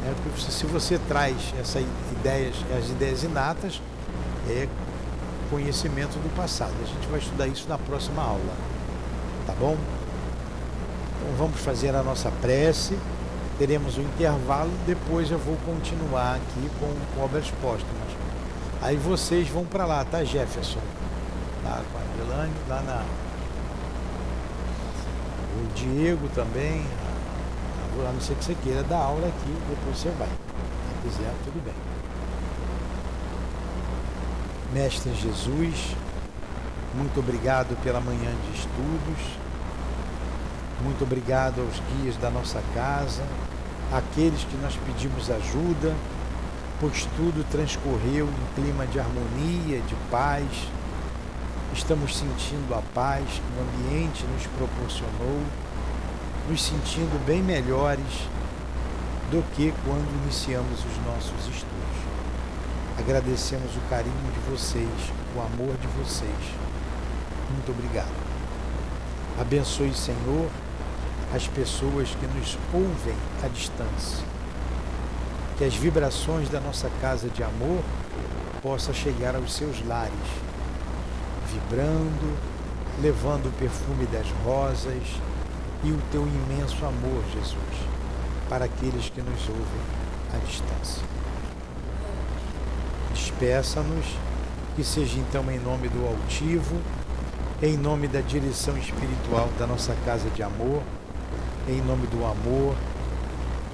[0.02, 0.14] Né?
[0.22, 3.82] Porque se você traz essas ideias, as ideias inatas,
[4.50, 4.68] é
[5.50, 6.74] conhecimento do passado.
[6.84, 8.54] A gente vai estudar isso na próxima aula.
[9.48, 9.78] Tá bom?
[11.16, 12.98] Então vamos fazer a nossa prece
[13.58, 18.10] teremos um intervalo, depois eu vou continuar aqui com, obras póstumas.
[18.82, 20.80] Aí vocês vão para lá, tá, Jefferson?
[21.64, 23.06] Tá, com a Adilane, lá na.
[25.56, 26.86] O Diego também,
[28.00, 30.28] a, não ser que você queira dar aula aqui, depois você vai.
[30.28, 31.74] Se quiser, tudo bem.
[34.74, 35.96] Mestre Jesus,
[36.96, 39.44] muito obrigado pela manhã de estudos.
[40.84, 43.24] Muito obrigado aos guias da nossa casa,
[43.92, 45.96] àqueles que nós pedimos ajuda,
[46.80, 50.46] pois tudo transcorreu em clima de harmonia, de paz.
[51.74, 55.42] Estamos sentindo a paz que o ambiente nos proporcionou,
[56.48, 58.30] nos sentindo bem melhores
[59.32, 61.74] do que quando iniciamos os nossos estudos.
[63.00, 64.88] Agradecemos o carinho de vocês,
[65.36, 66.30] o amor de vocês.
[67.50, 68.14] Muito obrigado.
[69.42, 70.48] Abençoe, Senhor,
[71.34, 74.24] as pessoas que nos ouvem à distância.
[75.58, 77.82] Que as vibrações da nossa casa de amor
[78.62, 80.14] possam chegar aos seus lares,
[81.54, 82.38] vibrando,
[83.02, 85.04] levando o perfume das rosas
[85.84, 87.88] e o teu imenso amor, Jesus,
[88.50, 89.82] para aqueles que nos ouvem
[90.34, 91.04] à distância.
[93.14, 94.06] Despeça-nos,
[94.76, 96.76] que seja então em nome do altivo,
[97.62, 100.82] em nome da direção espiritual da nossa casa de amor
[101.68, 102.76] em nome do amor,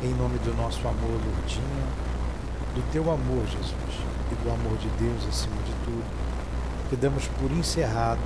[0.03, 1.85] em nome do nosso amor, Lourdinha,
[2.75, 3.95] do teu amor, Jesus,
[4.31, 6.05] e do amor de Deus acima de tudo,
[6.89, 8.19] que damos por encerrado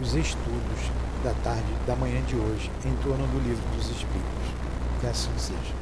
[0.00, 0.90] os estudos
[1.24, 4.46] da tarde, da manhã de hoje, em torno do livro dos Espíritos.
[5.00, 5.75] Que assim seja.